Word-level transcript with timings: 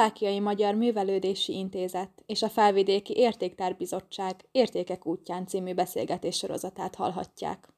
Szlovákiai 0.00 0.40
Magyar 0.40 0.74
Művelődési 0.74 1.52
Intézet 1.52 2.22
és 2.26 2.42
a 2.42 2.48
Felvidéki 2.48 3.16
Értéktárbizottság 3.16 4.48
Értékek 4.52 5.06
útján 5.06 5.46
című 5.46 5.74
beszélgetés 5.74 6.36
sorozatát 6.36 6.94
hallhatják. 6.94 7.68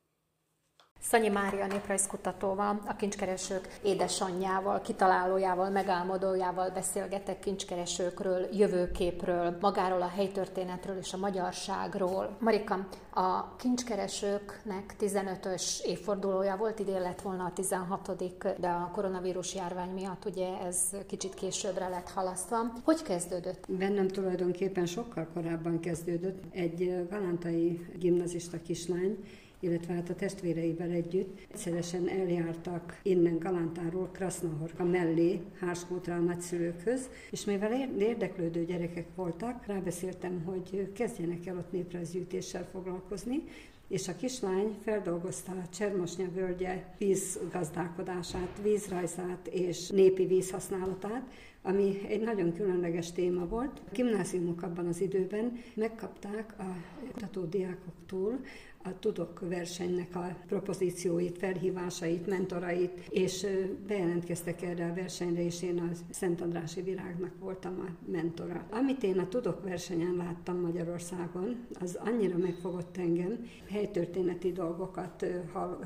Szanyi 1.03 1.29
Mária 1.29 1.67
néprajzkutatóval, 1.67 2.83
a 2.87 2.97
kincskeresők 2.97 3.79
édesanyjával, 3.83 4.81
kitalálójával, 4.81 5.71
megálmodójával 5.71 6.71
beszélgetek 6.71 7.39
kincskeresőkről, 7.39 8.47
jövőképről, 8.53 9.57
magáról 9.61 10.03
a 10.03 10.09
helytörténetről 10.09 10.97
és 10.97 11.13
a 11.13 11.17
magyarságról. 11.17 12.37
Marika, 12.39 12.87
a 13.15 13.57
kincskeresőknek 13.57 14.95
15-ös 15.01 15.81
évfordulója 15.85 16.57
volt, 16.57 16.79
idén 16.79 17.01
lett 17.01 17.21
volna 17.21 17.45
a 17.45 17.53
16 17.53 18.11
de 18.59 18.69
a 18.69 18.91
koronavírus 18.93 19.55
járvány 19.55 19.91
miatt 19.91 20.25
ugye 20.25 20.49
ez 20.67 20.91
kicsit 21.07 21.35
későbbre 21.35 21.89
lett 21.89 22.11
halasztva. 22.11 22.73
Hogy 22.85 23.03
kezdődött? 23.03 23.65
Bennem 23.69 24.09
tulajdonképpen 24.09 24.87
sokkal 24.87 25.29
korábban 25.35 25.81
kezdődött. 25.81 26.43
Egy 26.51 27.07
galántai 27.11 27.87
gimnazista 27.99 28.63
kislány, 28.63 29.19
illetve 29.63 29.95
hát 29.95 30.11
a 30.11 30.15
testvéreivel 30.15 30.91
együtt 30.91 31.39
egyszeresen 31.51 32.09
eljártak 32.09 33.01
innen 33.03 33.39
Galántáról 33.39 34.09
Krasznahorka 34.13 34.85
mellé, 34.85 35.41
Háskútra 35.61 36.15
a 36.15 36.19
nagyszülőkhöz, 36.19 37.09
és 37.31 37.45
mivel 37.45 37.91
érdeklődő 37.99 38.65
gyerekek 38.65 39.07
voltak, 39.15 39.67
rábeszéltem, 39.67 40.43
hogy 40.45 40.93
kezdjenek 40.93 41.47
el 41.47 41.57
ott 41.57 41.73
néprajzgyűjtéssel 41.73 42.69
foglalkozni, 42.73 43.43
és 43.89 44.09
a 44.09 44.17
kislány 44.17 44.77
feldolgozta 44.85 45.53
a 45.53 45.69
Csermosnya 45.69 46.29
völgye 46.35 46.85
vízgazdálkodását, 46.99 48.61
vízrajzát 48.63 49.47
és 49.47 49.89
népi 49.89 50.27
vízhasználatát, 50.27 51.23
ami 51.63 52.01
egy 52.09 52.21
nagyon 52.21 52.53
különleges 52.53 53.13
téma 53.13 53.47
volt. 53.47 53.83
A 53.85 53.93
gimnáziumok 53.93 54.63
abban 54.63 54.87
az 54.87 55.01
időben 55.01 55.53
megkapták 55.75 56.55
a 56.59 56.77
kutatódiákoktól 57.13 58.41
a 58.85 58.99
Tudok 58.99 59.41
versenynek 59.41 60.17
a 60.17 60.37
propozícióit, 60.47 61.39
felhívásait, 61.39 62.27
mentorait, 62.27 63.07
és 63.09 63.47
bejelentkeztek 63.87 64.63
erre 64.63 64.91
a 64.91 64.95
versenyre, 64.95 65.45
és 65.45 65.63
én 65.63 65.79
a 65.79 65.91
Szent 66.11 66.41
Andrási 66.41 66.83
Virágnak 66.83 67.33
voltam 67.39 67.81
a 67.81 68.11
mentora. 68.11 68.67
Amit 68.71 69.03
én 69.03 69.19
a 69.19 69.29
Tudok 69.29 69.63
versenyen 69.63 70.15
láttam 70.17 70.61
Magyarországon, 70.61 71.67
az 71.81 71.99
annyira 72.05 72.37
megfogott 72.37 72.97
engem, 72.97 73.47
helytörténeti 73.71 74.53
dolgokat 74.53 75.27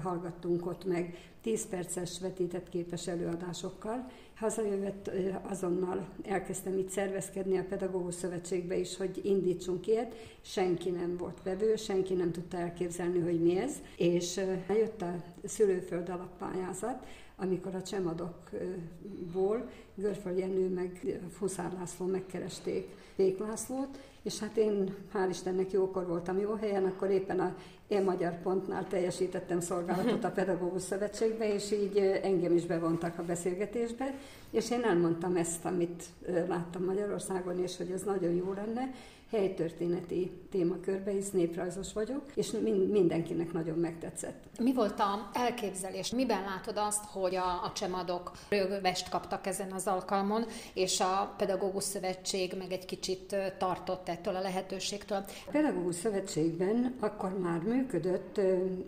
hallgattunk 0.02 0.66
ott 0.66 0.84
meg, 0.84 1.16
10 1.46 1.66
perces 1.66 2.20
vetített 2.20 2.68
képes 2.68 3.06
előadásokkal, 3.06 4.10
Hazajövett 4.34 5.10
azonnal 5.42 6.08
elkezdtem 6.22 6.78
itt 6.78 6.90
szervezkedni 6.90 7.58
a 7.58 7.64
Pedagógus 7.68 8.14
Szövetségbe 8.14 8.76
is, 8.76 8.96
hogy 8.96 9.20
indítsunk 9.24 9.86
ilyet. 9.86 10.14
Senki 10.40 10.90
nem 10.90 11.16
volt 11.16 11.42
vevő, 11.42 11.76
senki 11.76 12.14
nem 12.14 12.32
tudta 12.32 12.56
elképzelni, 12.56 13.18
hogy 13.20 13.42
mi 13.42 13.58
ez. 13.58 13.72
És 13.96 14.40
jött 14.68 15.02
a 15.02 15.22
szülőföld 15.44 16.08
alappályázat, 16.08 17.06
amikor 17.36 17.74
a 17.74 17.82
csemadokból 17.82 19.70
Görföld 19.94 20.38
Jenő 20.38 20.68
meg 20.68 21.20
Fuszár 21.30 21.72
László 21.72 22.06
megkeresték 22.06 22.88
Pék 23.16 23.38
Lászlót, 23.38 23.98
és 24.26 24.38
hát 24.38 24.56
én, 24.56 24.94
hál' 25.14 25.28
Istennek 25.30 25.70
jókor 25.70 26.06
voltam 26.06 26.38
jó 26.38 26.54
helyen, 26.54 26.84
akkor 26.84 27.10
éppen 27.10 27.40
a 27.40 27.54
én 27.88 28.02
magyar 28.02 28.40
pontnál 28.42 28.86
teljesítettem 28.88 29.60
szolgálatot 29.60 30.24
a 30.24 30.30
Pedagógus 30.30 30.82
Szövetségbe, 30.82 31.54
és 31.54 31.72
így 31.72 31.96
engem 32.22 32.54
is 32.54 32.66
bevontak 32.66 33.18
a 33.18 33.24
beszélgetésbe, 33.24 34.14
és 34.50 34.70
én 34.70 34.84
elmondtam 34.84 35.36
ezt, 35.36 35.64
amit 35.64 36.04
láttam 36.48 36.84
Magyarországon, 36.84 37.58
és 37.62 37.76
hogy 37.76 37.90
ez 37.90 38.02
nagyon 38.02 38.32
jó 38.32 38.52
lenne, 38.52 38.90
helytörténeti 39.30 40.30
témakörbe 40.50 41.12
is 41.12 41.30
néprajzos 41.30 41.92
vagyok, 41.92 42.22
és 42.34 42.50
mindenkinek 42.90 43.52
nagyon 43.52 43.78
megtetszett. 43.78 44.44
Mi 44.58 44.72
volt 44.72 45.00
a 45.00 45.30
elképzelés? 45.32 46.10
Miben 46.10 46.42
látod 46.42 46.76
azt, 46.76 47.04
hogy 47.04 47.34
a, 47.34 47.64
a 47.64 47.72
csemadok 47.74 48.32
rögvest 48.48 49.08
kaptak 49.08 49.46
ezen 49.46 49.72
az 49.72 49.86
alkalmon, 49.86 50.44
és 50.74 51.00
a 51.00 51.34
Pedagógus 51.36 51.84
Szövetség 51.84 52.54
meg 52.58 52.72
egy 52.72 52.84
kicsit 52.84 53.36
tartott 53.58 54.08
ettől 54.16 54.36
a 54.36 54.40
lehetőségtől? 54.40 55.24
A 55.46 55.50
Pedagógus 55.50 55.94
Szövetségben 55.94 56.96
akkor 57.00 57.38
már 57.38 57.60
működött 57.62 58.40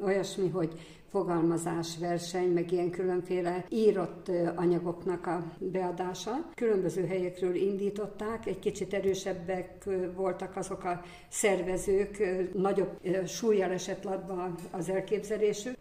olyasmi, 0.02 0.48
hogy 0.48 0.72
fogalmazás, 1.10 1.98
verseny, 1.98 2.52
meg 2.52 2.72
ilyen 2.72 2.90
különféle 2.90 3.64
írott 3.68 4.30
anyagoknak 4.54 5.26
a 5.26 5.44
beadása. 5.58 6.50
Különböző 6.54 7.06
helyekről 7.06 7.54
indították, 7.54 8.46
egy 8.46 8.58
kicsit 8.58 8.94
erősebbek 8.94 9.88
voltak 10.14 10.56
azok 10.56 10.84
a 10.84 11.02
szervezők, 11.28 12.22
nagyobb 12.54 13.00
súlyjal 13.26 13.70
esett 13.70 14.04
latba 14.04 14.54
az 14.70 14.88
elképzelésük. 14.88 15.76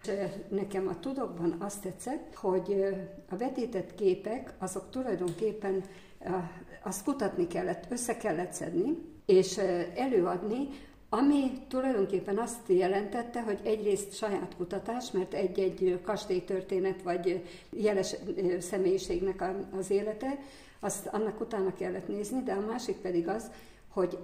Nekem 0.50 0.88
a 0.88 1.00
tudokban 1.00 1.56
azt 1.60 1.82
tetszett, 1.82 2.34
hogy 2.34 2.86
a 3.30 3.38
vetített 3.38 3.96
képek, 3.96 4.54
azok 4.60 4.90
tulajdonképpen 4.90 5.84
azt 6.84 7.04
kutatni 7.04 7.48
kellett, 7.48 7.86
össze 7.90 8.18
kellett 8.18 8.54
szedni, 8.54 9.16
és 9.28 9.58
előadni 9.96 10.68
ami 11.10 11.52
tulajdonképpen 11.68 12.38
azt 12.38 12.68
jelentette, 12.68 13.42
hogy 13.42 13.60
egyrészt 13.64 14.16
saját 14.16 14.56
kutatás, 14.58 15.12
mert 15.12 15.34
egy-egy 15.34 16.00
kastélytörténet 16.04 17.02
vagy 17.02 17.44
jeles 17.70 18.16
személyiségnek 18.60 19.44
az 19.78 19.90
élete, 19.90 20.40
azt 20.80 21.08
annak 21.08 21.42
utána 21.42 21.74
kellett 21.74 22.08
nézni, 22.08 22.44
de 22.44 22.54
a 22.54 22.66
másik 22.66 22.96
pedig 22.96 23.28
az, 23.28 23.52
hogy 23.88 24.18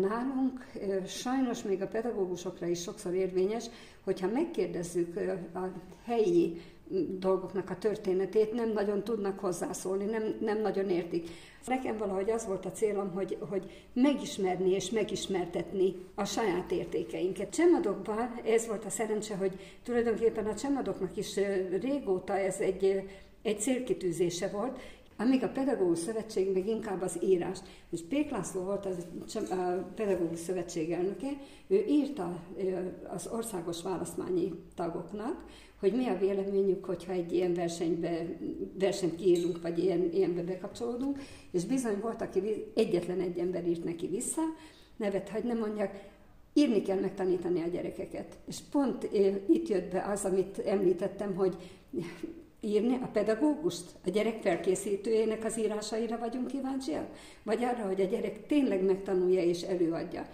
nálunk 0.00 0.66
sajnos 1.06 1.62
még 1.62 1.82
a 1.82 1.86
pedagógusokra 1.86 2.66
is 2.66 2.82
sokszor 2.82 3.14
érvényes, 3.14 3.64
hogyha 4.04 4.28
megkérdezzük 4.28 5.16
a 5.54 5.68
helyi 6.04 6.60
dolgoknak 7.18 7.70
a 7.70 7.78
történetét, 7.78 8.52
nem 8.52 8.72
nagyon 8.72 9.04
tudnak 9.04 9.38
hozzászólni, 9.38 10.04
nem, 10.04 10.34
nem 10.40 10.60
nagyon 10.60 10.88
értik. 10.88 11.28
Nekem 11.66 11.96
valahogy 11.96 12.30
az 12.30 12.46
volt 12.46 12.64
a 12.64 12.70
célom, 12.70 13.10
hogy, 13.10 13.38
hogy 13.48 13.86
megismerni 13.92 14.70
és 14.70 14.90
megismertetni 14.90 15.94
a 16.14 16.24
saját 16.24 16.70
értékeinket. 16.72 17.54
Csemadokban 17.54 18.40
ez 18.44 18.66
volt 18.66 18.84
a 18.84 18.90
szerencse, 18.90 19.36
hogy 19.36 19.58
tulajdonképpen 19.82 20.46
a 20.46 20.54
csemadoknak 20.54 21.16
is 21.16 21.36
régóta 21.80 22.38
ez 22.38 22.60
egy, 22.60 23.10
egy 23.42 23.60
célkitűzése 23.60 24.48
volt, 24.48 24.78
amíg 25.16 25.42
a 25.42 25.48
Pedagógus 25.48 25.98
Szövetség 25.98 26.52
meg 26.52 26.68
inkább 26.68 27.02
az 27.02 27.18
írás. 27.22 27.58
És 27.90 28.00
Pék 28.08 28.30
László 28.30 28.60
volt 28.62 28.86
az, 28.86 29.36
a 29.50 29.92
Pedagógus 29.94 30.38
Szövetség 30.38 30.90
elnöke, 30.90 31.28
ő 31.66 31.84
írta 31.88 32.42
az 33.08 33.28
országos 33.32 33.82
választmányi 33.82 34.52
tagoknak, 34.74 35.44
hogy 35.80 35.92
mi 35.92 36.06
a 36.06 36.18
véleményük, 36.18 36.84
hogyha 36.84 37.12
egy 37.12 37.32
ilyen 37.32 37.54
versenybe, 37.54 38.26
versenyt 38.78 39.16
kiírunk, 39.16 39.62
vagy 39.62 39.78
ilyen, 39.78 40.10
ilyenbe 40.12 40.42
bekapcsolódunk, 40.42 41.18
és 41.50 41.64
bizony 41.64 42.00
volt, 42.00 42.22
aki 42.22 42.70
egyetlen 42.74 43.20
egy 43.20 43.38
ember 43.38 43.66
írt 43.66 43.84
neki 43.84 44.06
vissza, 44.06 44.42
nevet 44.96 45.28
hagy 45.28 45.44
nem 45.44 45.58
mondják, 45.58 46.12
írni 46.54 46.82
kell 46.82 47.00
megtanítani 47.00 47.62
a 47.62 47.68
gyerekeket. 47.68 48.38
És 48.46 48.58
pont 48.70 49.08
itt 49.48 49.68
jött 49.68 49.90
be 49.92 50.02
az, 50.02 50.24
amit 50.24 50.58
említettem, 50.58 51.34
hogy 51.34 51.56
írni 52.64 52.98
a 53.02 53.06
pedagógust, 53.06 53.84
a 54.06 54.10
gyerek 54.10 54.40
felkészítőjének 54.42 55.44
az 55.44 55.58
írásaira 55.58 56.18
vagyunk 56.18 56.46
kíváncsiak? 56.46 57.06
Vagy 57.42 57.64
arra, 57.64 57.86
hogy 57.86 58.00
a 58.00 58.04
gyerek 58.04 58.46
tényleg 58.46 58.84
megtanulja 58.84 59.42
és 59.42 59.62
előadja? 59.62 60.26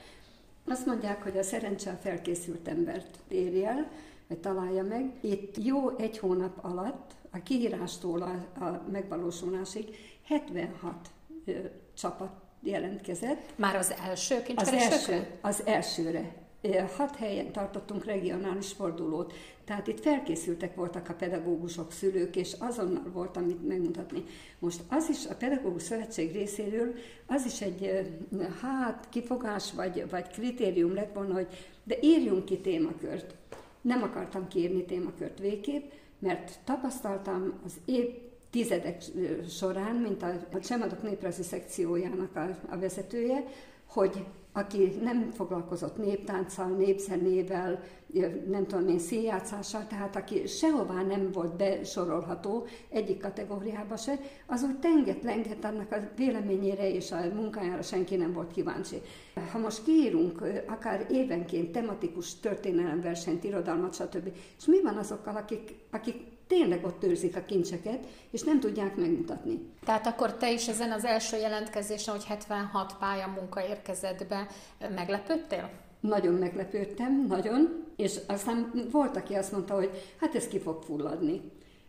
Azt 0.67 0.87
mondják, 0.87 1.23
hogy 1.23 1.39
a 1.39 1.43
szerencse 1.43 1.91
a 1.91 1.99
felkészült 2.03 2.69
embert 2.69 3.19
éri 3.29 3.65
el, 3.65 3.91
vagy 4.29 4.39
találja 4.39 4.83
meg. 4.83 5.13
Itt 5.21 5.65
jó 5.65 5.97
egy 5.97 6.19
hónap 6.19 6.65
alatt, 6.65 7.11
a 7.31 7.43
kiírástól 7.43 8.23
a, 8.23 8.65
a 8.65 8.83
megvalósulásig 8.91 9.97
76 10.27 11.11
ö, 11.45 11.53
csapat 11.95 12.33
jelentkezett. 12.63 13.53
Már 13.57 13.77
az 13.77 13.95
első 14.05 14.43
az 14.55 14.73
első, 14.73 15.39
az 15.41 15.63
elsőre. 15.67 16.33
Hat 16.97 17.17
helyen 17.17 17.53
tartottunk 17.53 18.05
regionális 18.05 18.73
fordulót, 18.73 19.33
tehát 19.65 19.87
itt 19.87 20.01
felkészültek 20.01 20.75
voltak 20.75 21.09
a 21.09 21.15
pedagógusok, 21.15 21.93
szülők, 21.93 22.37
és 22.37 22.55
azonnal 22.59 23.11
volt, 23.13 23.37
amit 23.37 23.69
megmutatni. 23.69 24.25
Most 24.59 24.81
az 24.89 25.09
is 25.09 25.27
a 25.27 25.35
Pedagógus 25.35 25.83
Szövetség 25.83 26.33
részéről, 26.33 26.95
az 27.27 27.45
is 27.45 27.61
egy 27.61 28.09
hát 28.61 29.09
kifogás 29.09 29.73
vagy, 29.73 30.11
vagy 30.11 30.29
kritérium 30.29 30.95
lett 30.95 31.15
volna, 31.15 31.35
hogy 31.35 31.47
de 31.85 31.97
írjunk 32.01 32.45
ki 32.45 32.59
témakört. 32.59 33.35
Nem 33.81 34.03
akartam 34.03 34.49
kiírni 34.49 34.85
témakört 34.85 35.39
végképp, 35.39 35.91
mert 36.19 36.59
tapasztaltam 36.65 37.61
az 37.65 37.73
épp 37.85 38.31
tizedek 38.51 39.03
során, 39.49 39.97
mint 39.97 40.23
a, 40.23 40.33
a 40.53 40.59
Csemadok 40.59 41.03
néprajzi 41.03 41.43
szekciójának 41.43 42.37
a, 42.37 42.59
a 42.69 42.79
vezetője, 42.79 43.45
hogy 43.87 44.25
aki 44.53 44.93
nem 45.03 45.31
foglalkozott 45.31 45.97
néptánccal, 45.97 46.69
népzenével, 46.69 47.83
nem 48.49 48.67
tudom 48.67 48.89
én, 48.89 48.99
színjátszással, 48.99 49.87
tehát 49.87 50.17
aki 50.17 50.47
sehová 50.47 51.03
nem 51.03 51.31
volt 51.33 51.57
besorolható 51.57 52.67
egyik 52.89 53.21
kategóriába 53.21 53.97
se, 53.97 54.19
az 54.47 54.63
úgy 54.63 54.79
tenget 54.79 55.23
lenget 55.23 55.65
annak 55.65 55.93
a 55.93 56.09
véleményére 56.17 56.91
és 56.91 57.13
a 57.13 57.35
munkájára 57.35 57.83
senki 57.83 58.17
nem 58.17 58.33
volt 58.33 58.53
kíváncsi. 58.53 58.97
Ha 59.53 59.59
most 59.59 59.85
kiírunk 59.85 60.45
akár 60.67 61.07
évenként 61.11 61.73
tematikus 61.73 62.41
történelemversenyt, 62.41 63.45
irodalmat, 63.45 63.95
stb. 63.95 64.33
És 64.59 64.67
mi 64.67 64.83
van 64.83 64.97
azokkal, 64.97 65.37
akik, 65.37 65.75
akik 65.91 66.17
tényleg 66.51 66.85
ott 66.85 67.05
őrzik 67.05 67.37
a 67.37 67.45
kincseket, 67.45 68.07
és 68.31 68.43
nem 68.43 68.61
tudják 68.61 68.97
megmutatni. 68.97 69.59
Tehát 69.85 70.07
akkor 70.07 70.37
te 70.37 70.53
is 70.53 70.69
ezen 70.69 70.91
az 70.91 71.05
első 71.05 71.37
jelentkezésen, 71.37 72.15
hogy 72.15 72.25
76 72.25 72.97
munka 73.35 73.67
érkezett 73.69 74.27
be, 74.27 74.47
meglepődtél? 74.95 75.71
Nagyon 76.01 76.35
meglepődtem, 76.35 77.27
nagyon, 77.29 77.87
és 77.97 78.19
aztán 78.27 78.73
volt, 78.91 79.17
aki 79.17 79.35
azt 79.35 79.53
mondta, 79.53 79.75
hogy 79.75 79.91
hát 80.21 80.35
ez 80.35 80.49
ki 80.49 80.59
fog 80.59 80.83
fulladni. 80.83 81.41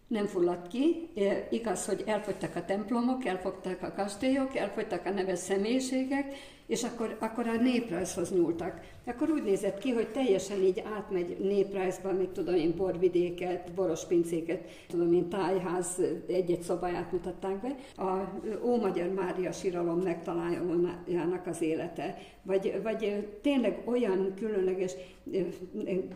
Nem 0.08 0.26
fulladt 0.26 0.68
ki, 0.68 1.10
igaz, 1.50 1.86
hogy 1.86 2.04
elfogytak 2.06 2.56
a 2.56 2.66
templomok, 2.66 3.26
elfogytak 3.26 3.82
a 3.82 3.94
kastélyok, 3.94 4.56
elfogytak 4.56 5.06
a 5.06 5.10
neves 5.10 5.40
személyiségek, 5.40 6.36
és 6.66 6.84
akkor, 6.84 7.16
akkor 7.20 7.48
a 7.48 7.62
néprajzhoz 7.62 8.34
nyúltak. 8.34 8.80
Akkor 9.06 9.30
úgy 9.30 9.44
nézett 9.44 9.80
ki, 9.80 9.92
hogy 9.92 10.08
teljesen 10.08 10.62
így 10.62 10.84
átmegy 10.96 11.38
néprajzba, 11.40 12.12
mit 12.12 12.30
tudom 12.30 12.56
én, 12.56 12.74
borvidéket, 12.78 13.72
borospincéket, 13.74 14.70
tudom 14.88 15.14
én, 15.14 15.30
tájház 15.30 16.02
egy-egy 16.28 16.62
szobáját 16.62 17.12
mutatták 17.12 17.62
be. 17.62 18.04
A 18.04 18.30
Ómagyar 18.64 19.10
Mária 19.10 19.52
síralom 19.52 20.00
megtalálójának 20.00 21.48
az 21.48 21.62
élete, 21.62 22.18
vagy, 22.44 22.80
vagy 22.84 23.28
tényleg 23.42 23.82
olyan 23.86 24.34
különleges 24.36 24.94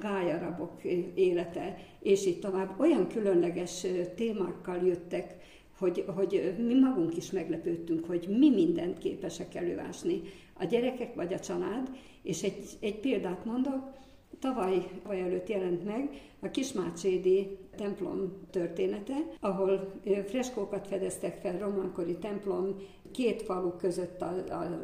gályarabok 0.02 0.84
élete, 1.16 1.78
és 2.00 2.26
így 2.26 2.40
tovább, 2.40 2.80
olyan 2.80 3.08
különleges 3.08 3.86
témákkal 4.16 4.78
jöttek, 4.86 5.36
hogy, 5.78 6.06
hogy 6.16 6.56
mi 6.58 6.80
magunk 6.80 7.18
is 7.18 7.32
meglepődtünk, 7.32 8.06
hogy 8.06 8.28
mi 8.40 8.50
mindent 8.50 8.98
képesek 8.98 9.56
előásni. 9.56 10.22
A 10.54 10.66
gyerekek 10.66 11.16
vagy 11.16 11.34
a 11.34 11.40
család, 11.40 11.90
és 12.24 12.44
egy, 12.44 12.64
egy 12.80 13.00
példát 13.00 13.46
mondok, 13.46 13.94
tavaly 14.40 14.88
vagy 15.04 15.18
előtt 15.18 15.50
jelent 15.50 15.86
meg 15.86 16.10
a 16.40 16.50
Kismácsédi 16.50 17.58
templom 17.76 18.34
története, 18.50 19.14
ahol 19.40 19.92
freskókat 20.26 20.88
fedeztek 20.88 21.36
fel, 21.42 21.58
romankori 21.58 22.16
templom 22.18 22.76
két 23.16 23.42
falu 23.42 23.72
között 23.72 24.22
a, 24.22 24.34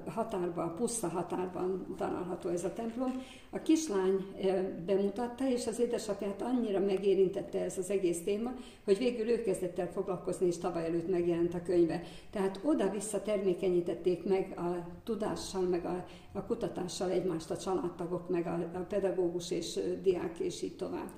a 0.05 0.11
határban, 0.11 0.67
a 0.67 0.73
puszta 0.73 1.07
határban 1.07 1.95
található 1.97 2.49
ez 2.49 2.63
a 2.63 2.73
templom. 2.73 3.23
A 3.49 3.61
kislány 3.61 4.25
bemutatta, 4.85 5.49
és 5.49 5.67
az 5.67 5.79
édesapját 5.79 6.41
annyira 6.41 6.79
megérintette 6.79 7.63
ez 7.63 7.77
az 7.77 7.89
egész 7.89 8.23
téma, 8.23 8.53
hogy 8.83 8.97
végül 8.97 9.29
ő 9.29 9.41
kezdett 9.41 9.79
el 9.79 9.91
foglalkozni, 9.91 10.45
és 10.45 10.57
tavaly 10.57 10.85
előtt 10.85 11.09
megjelent 11.09 11.53
a 11.53 11.61
könyve. 11.61 12.03
Tehát 12.29 12.59
oda-vissza 12.63 13.21
termékenyítették 13.21 14.23
meg 14.23 14.53
a 14.57 14.87
tudással, 15.03 15.61
meg 15.61 15.85
a, 15.85 16.05
a 16.31 16.45
kutatással 16.45 17.09
egymást 17.09 17.51
a 17.51 17.57
családtagok, 17.57 18.29
meg 18.29 18.47
a, 18.47 18.77
a 18.77 18.85
pedagógus 18.89 19.51
és 19.51 19.79
diák, 20.01 20.39
és 20.39 20.61
így 20.61 20.75
tovább. 20.75 21.09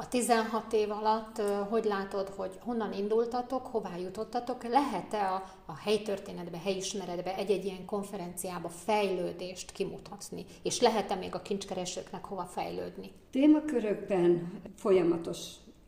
A 0.00 0.08
16 0.08 0.72
év 0.72 0.90
alatt 0.90 1.42
hogy 1.68 1.84
látod, 1.84 2.28
hogy 2.28 2.58
honnan 2.60 2.92
indultatok, 2.92 3.66
hová 3.66 3.96
jutottatok? 3.96 4.64
Lehet-e 4.64 5.32
a, 5.32 5.44
a 5.66 5.76
helytörténetbe, 5.76 6.58
helyismeretbe 6.58 7.36
egy-egy 7.36 7.64
ilyen 7.64 7.84
konferenciába 7.84 8.68
fejlődést 8.68 9.72
kimutatni? 9.72 10.44
És 10.62 10.80
lehet-e 10.80 11.14
még 11.14 11.34
a 11.34 11.42
kincskeresőknek 11.42 12.24
hova 12.24 12.44
fejlődni? 12.44 13.12
Témakörökben 13.30 14.60
folyamatos 14.76 15.38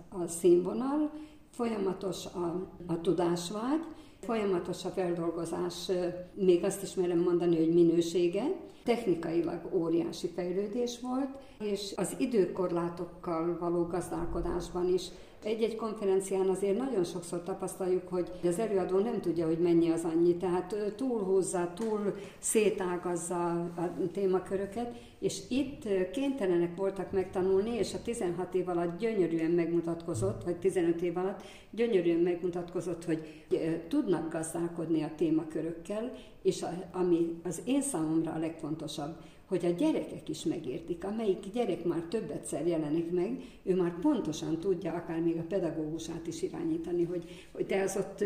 a 0.09 0.27
színvonal, 0.27 1.11
folyamatos 1.51 2.27
a, 2.27 2.69
a 2.87 3.01
tudásvágy, 3.01 3.83
folyamatos 4.21 4.85
a 4.85 4.89
feldolgozás, 4.89 5.91
még 6.35 6.65
azt 6.65 6.83
is 6.83 6.95
merem 6.95 7.19
mondani, 7.19 7.57
hogy 7.57 7.75
minősége, 7.75 8.45
technikailag 8.85 9.61
óriási 9.73 10.29
fejlődés 10.29 11.01
volt, 11.01 11.29
és 11.61 11.93
az 11.97 12.15
időkorlátokkal 12.19 13.59
való 13.59 13.87
gazdálkodásban 13.87 14.89
is 14.89 15.03
egy-egy 15.45 15.77
konferencián 15.77 16.49
azért 16.49 16.79
nagyon 16.79 17.05
sokszor 17.05 17.43
tapasztaljuk, 17.43 18.09
hogy 18.09 18.31
az 18.45 18.59
előadó 18.59 18.99
nem 18.99 19.21
tudja, 19.21 19.47
hogy 19.47 19.59
mennyi 19.59 19.91
az 19.91 20.05
annyi, 20.05 20.37
tehát 20.37 20.93
túlhúzza, 20.97 21.73
túl 21.75 22.15
szétágazza 22.39 23.51
a 23.61 23.93
témaköröket, 24.13 24.95
és 25.19 25.41
itt 25.49 26.11
kénytelenek 26.13 26.77
voltak 26.77 27.13
megtanulni, 27.13 27.71
és 27.71 27.95
a 27.95 28.03
16 28.03 28.55
év 28.55 28.69
alatt 28.69 28.99
gyönyörűen 28.99 29.51
megmutatkozott, 29.51 30.45
vagy 30.45 30.57
15 30.57 31.03
év 31.03 31.17
alatt 31.17 31.43
gyönyörűen 31.71 32.21
megmutatkozott, 32.21 33.05
hogy 33.05 33.45
tudnak 33.89 34.33
gazdálkodni 34.33 35.03
a 35.03 35.13
témakörökkel, 35.17 36.13
és 36.43 36.65
ami 36.93 37.41
az 37.45 37.63
én 37.65 37.83
számomra 37.83 38.33
a 38.33 38.39
legfontosabb, 38.39 39.17
hogy 39.51 39.67
a 39.67 39.71
gyerekek 39.71 40.29
is 40.29 40.45
megértik, 40.45 41.05
amelyik 41.05 41.53
gyerek 41.53 41.85
már 41.85 42.01
többetszer 42.01 42.67
jelenik 42.67 43.11
meg, 43.11 43.43
ő 43.63 43.77
már 43.77 43.99
pontosan 44.01 44.59
tudja 44.59 44.93
akár 44.93 45.21
még 45.21 45.37
a 45.37 45.45
pedagógusát 45.49 46.27
is 46.27 46.43
irányítani, 46.43 47.05
hogy, 47.05 47.49
hogy 47.53 47.67
de 47.67 47.81
az 47.81 47.97
ott, 47.97 48.25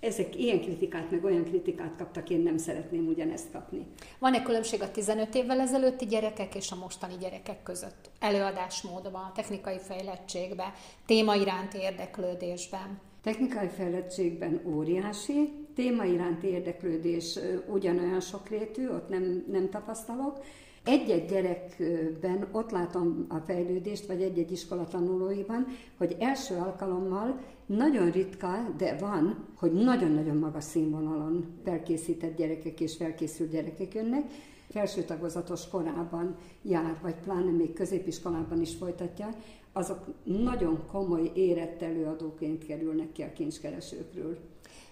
ezek 0.00 0.36
ilyen 0.36 0.60
kritikát, 0.60 1.10
meg 1.10 1.24
olyan 1.24 1.44
kritikát 1.44 1.96
kaptak, 1.96 2.30
én 2.30 2.40
nem 2.40 2.56
szeretném 2.56 3.06
ugyanezt 3.06 3.52
kapni. 3.52 3.86
Van-e 4.18 4.42
különbség 4.42 4.82
a 4.82 4.90
15 4.90 5.34
évvel 5.34 5.60
ezelőtti 5.60 6.06
gyerekek 6.06 6.54
és 6.54 6.70
a 6.70 6.76
mostani 6.76 7.14
gyerekek 7.20 7.62
között? 7.62 8.10
Előadásmódban, 8.18 9.32
technikai 9.34 9.78
fejlettségben, 9.78 10.72
téma 11.06 11.34
iránti 11.34 11.78
érdeklődésben? 11.78 13.00
Technikai 13.22 13.68
fejlettségben 13.68 14.60
óriási, 14.66 15.59
téma 15.74 16.04
iránti 16.04 16.46
érdeklődés 16.46 17.38
ugyanolyan 17.72 18.20
sokrétű, 18.20 18.88
ott 18.88 19.08
nem, 19.08 19.44
nem 19.50 19.68
tapasztalok. 19.70 20.38
Egy-egy 20.84 21.24
gyerekben 21.24 22.48
ott 22.52 22.70
látom 22.70 23.26
a 23.28 23.36
fejlődést, 23.36 24.06
vagy 24.06 24.22
egy-egy 24.22 24.52
iskola 24.52 24.84
tanulóiban, 24.84 25.66
hogy 25.96 26.16
első 26.18 26.54
alkalommal 26.54 27.40
nagyon 27.66 28.10
ritka, 28.10 28.74
de 28.76 28.96
van, 28.96 29.46
hogy 29.54 29.72
nagyon-nagyon 29.72 30.36
magas 30.36 30.64
színvonalon 30.64 31.46
felkészített 31.64 32.36
gyerekek 32.36 32.80
és 32.80 32.96
felkészült 32.96 33.50
gyerekek 33.50 33.94
jönnek, 33.94 34.30
felső 34.68 35.02
tagozatos 35.02 35.68
korában 35.68 36.36
jár, 36.62 36.98
vagy 37.02 37.14
pláne 37.14 37.50
még 37.50 37.72
középiskolában 37.72 38.60
is 38.60 38.74
folytatja, 38.74 39.28
azok 39.72 40.06
nagyon 40.24 40.86
komoly 40.86 41.30
érett 41.34 41.82
előadóként 41.82 42.66
kerülnek 42.66 43.12
ki 43.12 43.22
a 43.22 43.32
kincskeresőkről. 43.32 44.38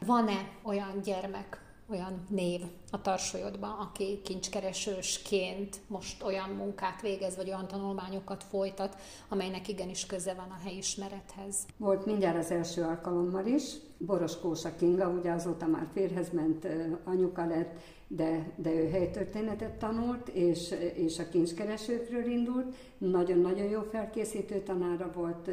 Van-e 0.06 0.48
olyan 0.62 1.00
gyermek, 1.02 1.60
olyan 1.90 2.26
név 2.28 2.60
a 2.90 3.00
tarsolyodban, 3.00 3.70
aki 3.70 4.20
kincskeresősként 4.24 5.80
most 5.86 6.22
olyan 6.22 6.48
munkát 6.48 7.00
végez, 7.00 7.36
vagy 7.36 7.48
olyan 7.48 7.68
tanulmányokat 7.68 8.44
folytat, 8.44 8.96
amelynek 9.28 9.68
igenis 9.68 10.06
köze 10.06 10.34
van 10.34 10.50
a 10.50 10.62
helyismerethez? 10.64 11.56
Volt 11.76 12.06
mindjárt 12.06 12.38
az 12.38 12.50
első 12.50 12.82
alkalommal 12.82 13.46
is. 13.46 13.62
Boros 13.98 14.38
Kósa 14.40 14.74
Kinga, 14.74 15.08
ugye 15.08 15.30
azóta 15.30 15.66
már 15.66 15.88
férhez 15.92 16.30
ment, 16.30 16.66
anyuka 17.04 17.46
lett, 17.46 17.78
de, 18.08 18.52
de 18.56 18.74
ő 18.74 18.88
helytörténetet 18.88 19.78
tanult, 19.78 20.28
és, 20.28 20.74
és 20.94 21.18
a 21.18 21.28
kincskeresőkről 21.28 22.24
indult. 22.24 22.74
Nagyon-nagyon 22.98 23.66
jó 23.66 23.80
felkészítő 23.80 24.60
tanára 24.60 25.12
volt 25.14 25.50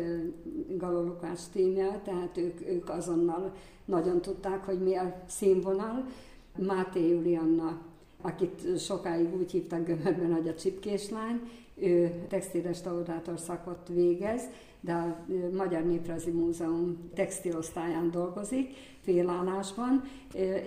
Galo 0.77 1.01
Lukács 1.01 1.41
tímje, 1.51 2.01
tehát 2.03 2.37
ők, 2.37 2.67
ők 2.67 2.89
azonnal 2.89 3.53
nagyon 3.85 4.21
tudták, 4.21 4.65
hogy 4.65 4.83
mi 4.83 4.95
a 4.95 5.23
színvonal. 5.27 6.05
Máté 6.55 7.07
Julianna, 7.07 7.81
akit 8.21 8.79
sokáig 8.79 9.35
úgy 9.35 9.51
hívtak 9.51 9.85
gömörben, 9.85 10.33
hogy 10.33 10.47
a 10.47 10.55
csipkéslány, 10.55 11.41
ő 11.75 12.25
textilrestaurátor 12.27 13.39
szakot 13.39 13.87
végez, 13.87 14.41
de 14.81 14.93
a 14.93 15.25
Magyar 15.55 15.83
Néprajzi 15.83 16.31
Múzeum 16.31 17.09
textilosztályán 17.13 18.11
dolgozik, 18.11 18.73
félállásban, 19.05 20.03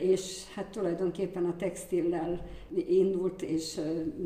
és 0.01 0.43
hát 0.55 0.67
tulajdonképpen 0.67 1.45
a 1.45 1.57
textillel 1.57 2.47
indult, 2.89 3.43
és 3.43 3.81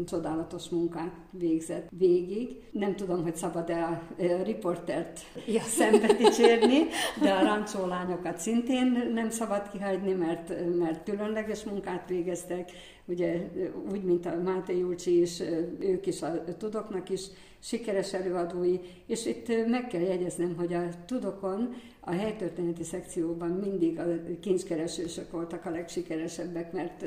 csodálatos 0.07 0.69
munkát 0.69 1.15
végzett 1.31 1.89
végig. 1.99 2.63
Nem 2.71 2.97
tudom, 2.97 3.23
hogy 3.23 3.37
szabad-e 3.37 3.85
a 3.85 4.03
riportert 4.43 5.21
ja. 5.47 5.63
szembe 5.79 6.13
dicsérni, 6.13 6.79
de 7.23 7.33
a 7.33 7.43
rancsólányokat 7.43 8.39
szintén 8.39 9.11
nem 9.13 9.31
szabad 9.31 9.71
kihagyni, 9.71 10.13
mert, 10.13 10.77
mert 10.79 11.05
különleges 11.11 11.65
munkát 11.65 12.09
végeztek, 12.09 12.71
ugye 13.05 13.49
úgy, 13.93 14.03
mint 14.03 14.27
a 14.27 14.41
Máté 14.45 14.79
Julcsi 14.79 15.21
is, 15.21 15.41
ők 15.81 16.07
is 16.07 16.23
a 16.23 16.45
tudoknak 16.59 17.09
is 17.09 17.23
sikeres 17.59 18.13
előadói, 18.13 18.79
és 19.07 19.27
itt 19.27 19.69
meg 19.69 19.87
kell 19.87 20.01
jegyeznem, 20.01 20.57
hogy 20.57 20.73
a 20.73 20.89
tudokon 21.07 21.75
a 22.01 22.11
helytörténeti 22.11 22.85
szekcióban 22.85 23.51
mindig 23.51 23.99
a 24.03 24.39
kincskeresősök 24.41 25.31
voltak 25.31 25.67
a 25.67 25.71
legsikeresebbek, 25.71 26.73
mert 26.73 27.05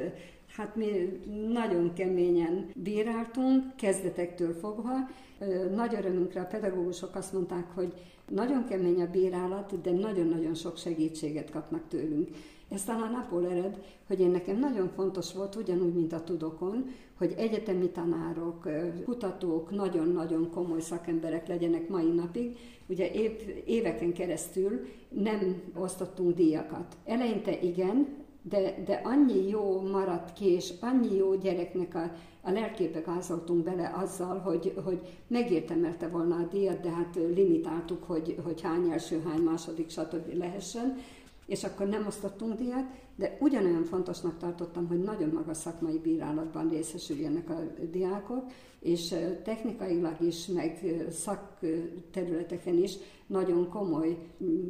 hát 0.47 0.75
mi 0.75 1.19
nagyon 1.51 1.93
keményen 1.93 2.69
bíráltunk, 2.75 3.75
kezdetektől 3.75 4.53
fogva. 4.53 4.93
Nagy 5.75 5.95
örömünkre 5.95 6.41
a 6.41 6.45
pedagógusok 6.45 7.15
azt 7.15 7.33
mondták, 7.33 7.65
hogy 7.73 7.93
nagyon 8.29 8.65
kemény 8.65 9.01
a 9.01 9.09
bírálat, 9.11 9.81
de 9.81 9.91
nagyon-nagyon 9.91 10.53
sok 10.55 10.77
segítséget 10.77 11.49
kapnak 11.51 11.87
tőlünk. 11.87 12.29
Ez 12.69 12.83
talán 12.83 13.13
abból 13.13 13.49
ered, 13.49 13.83
hogy 14.07 14.19
én 14.19 14.29
nekem 14.29 14.59
nagyon 14.59 14.89
fontos 14.95 15.33
volt, 15.33 15.55
ugyanúgy, 15.55 15.93
mint 15.93 16.13
a 16.13 16.23
tudokon, 16.23 16.89
hogy 17.17 17.33
egyetemi 17.37 17.89
tanárok, 17.89 18.67
kutatók, 19.05 19.71
nagyon-nagyon 19.71 20.49
komoly 20.49 20.79
szakemberek 20.79 21.47
legyenek 21.47 21.89
mai 21.89 22.11
napig. 22.11 22.57
Ugye 22.87 23.11
év, 23.11 23.31
éveken 23.65 24.13
keresztül 24.13 24.85
nem 25.09 25.61
osztottunk 25.75 26.35
díjakat. 26.35 26.97
Eleinte 27.05 27.59
igen, 27.59 28.07
de, 28.49 28.83
de 28.85 29.01
annyi 29.03 29.47
jó 29.49 29.81
maradt 29.81 30.33
ki, 30.33 30.45
és 30.45 30.73
annyi 30.79 31.15
jó 31.15 31.35
gyereknek 31.35 31.95
a, 31.95 32.11
a 32.41 32.51
lelkébe 32.51 32.99
gázoltunk 32.99 33.63
bele 33.63 33.93
azzal, 33.95 34.37
hogy, 34.37 34.73
hogy 34.83 34.99
megértemelte 35.27 36.07
volna 36.07 36.35
a 36.35 36.47
díjat, 36.51 36.81
de 36.81 36.89
hát 36.89 37.15
limitáltuk, 37.15 38.03
hogy, 38.03 38.37
hogy 38.43 38.61
hány 38.61 38.89
első, 38.89 39.21
hány 39.25 39.41
második, 39.41 39.89
stb. 39.89 40.33
lehessen 40.37 40.97
és 41.45 41.63
akkor 41.63 41.87
nem 41.87 42.05
osztottunk 42.07 42.57
díjat, 42.57 42.85
de 43.15 43.37
ugyanolyan 43.39 43.83
fontosnak 43.83 44.37
tartottam, 44.37 44.87
hogy 44.87 44.99
nagyon 44.99 45.29
magas 45.29 45.57
szakmai 45.57 45.99
bírálatban 45.99 46.69
részesüljenek 46.69 47.49
a 47.49 47.63
diákok, 47.91 48.51
és 48.79 49.15
technikailag 49.43 50.21
is, 50.21 50.45
meg 50.45 50.95
szakterületeken 51.09 52.77
is 52.77 52.93
nagyon 53.27 53.69
komoly 53.69 54.17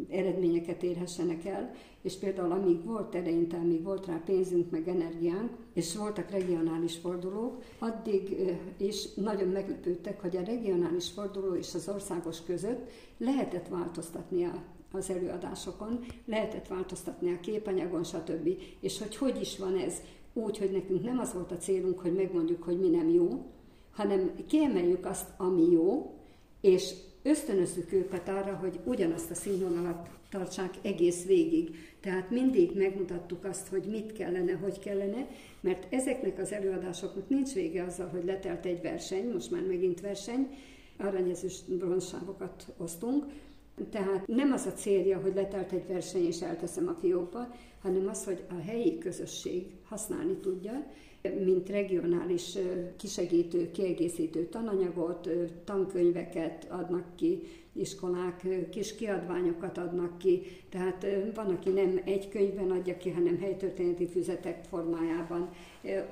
eredményeket 0.09 0.83
érhessenek 0.83 1.45
el, 1.45 1.71
és 2.01 2.15
például 2.15 2.51
amíg 2.51 2.83
volt 2.83 3.15
eleinte, 3.15 3.57
amíg 3.57 3.83
volt 3.83 4.05
rá 4.05 4.21
pénzünk, 4.25 4.71
meg 4.71 4.87
energiánk, 4.87 5.49
és 5.73 5.95
voltak 5.95 6.29
regionális 6.29 6.95
fordulók, 6.97 7.63
addig 7.79 8.35
is 8.77 9.13
nagyon 9.13 9.47
meglepődtek, 9.47 10.21
hogy 10.21 10.37
a 10.37 10.43
regionális 10.43 11.09
forduló 11.09 11.53
és 11.53 11.73
az 11.73 11.89
országos 11.89 12.43
között 12.43 12.89
lehetett 13.17 13.67
változtatni 13.67 14.43
a 14.43 14.63
az 14.95 15.09
előadásokon, 15.09 16.05
lehetett 16.25 16.67
változtatni 16.67 17.31
a 17.31 17.39
képanyagon, 17.39 18.03
stb. 18.03 18.49
És 18.79 18.99
hogy 18.99 19.15
hogy 19.15 19.41
is 19.41 19.57
van 19.57 19.77
ez 19.77 20.01
úgy, 20.33 20.57
hogy 20.57 20.71
nekünk 20.71 21.03
nem 21.03 21.19
az 21.19 21.33
volt 21.33 21.51
a 21.51 21.57
célunk, 21.57 21.99
hogy 21.99 22.13
megmondjuk, 22.13 22.63
hogy 22.63 22.79
mi 22.79 22.89
nem 22.89 23.09
jó, 23.09 23.45
hanem 23.91 24.31
kiemeljük 24.47 25.05
azt, 25.05 25.29
ami 25.37 25.71
jó, 25.71 26.13
és 26.61 26.93
ösztönözzük 27.23 27.93
őket 27.93 28.29
arra, 28.29 28.55
hogy 28.55 28.79
ugyanazt 28.83 29.31
a 29.31 29.35
színvonalat 29.35 30.09
tartsák 30.29 30.73
egész 30.81 31.25
végig. 31.25 31.75
Tehát 31.99 32.29
mindig 32.29 32.77
megmutattuk 32.77 33.45
azt, 33.45 33.67
hogy 33.67 33.83
mit 33.83 34.11
kellene, 34.11 34.53
hogy 34.53 34.79
kellene, 34.79 35.27
mert 35.61 35.93
ezeknek 35.93 36.39
az 36.39 36.51
előadásoknak 36.51 37.29
nincs 37.29 37.53
vége 37.53 37.83
azzal, 37.83 38.07
hogy 38.07 38.23
letelt 38.25 38.65
egy 38.65 38.81
verseny, 38.81 39.31
most 39.31 39.51
már 39.51 39.63
megint 39.63 40.01
verseny, 40.01 40.47
aranyezős 40.97 41.61
bronzsávokat 41.67 42.73
osztunk, 42.77 43.25
tehát 43.89 44.27
nem 44.27 44.51
az 44.51 44.65
a 44.65 44.73
célja, 44.73 45.19
hogy 45.19 45.33
letelt 45.35 45.71
egy 45.71 45.87
verseny 45.87 46.25
és 46.25 46.41
elteszem 46.41 46.87
a 46.87 46.97
fiókba, 46.99 47.47
hanem 47.81 48.07
az, 48.07 48.25
hogy 48.25 48.43
a 48.49 48.61
helyi 48.61 48.97
közösség 48.97 49.65
használni 49.83 50.33
tudja, 50.33 50.85
mint 51.43 51.69
regionális 51.69 52.57
kisegítő, 52.97 53.71
kiegészítő 53.71 54.45
tananyagot, 54.45 55.29
tankönyveket 55.63 56.67
adnak 56.69 57.15
ki, 57.15 57.41
iskolák 57.75 58.47
kis 58.69 58.95
kiadványokat 58.95 59.77
adnak 59.77 60.17
ki, 60.17 60.41
tehát 60.69 61.05
van, 61.35 61.45
aki 61.45 61.69
nem 61.69 62.01
egy 62.05 62.29
könyvben 62.29 62.71
adja 62.71 62.97
ki, 62.97 63.09
hanem 63.09 63.39
helytörténeti 63.39 64.07
füzetek 64.07 64.63
formájában. 64.69 65.49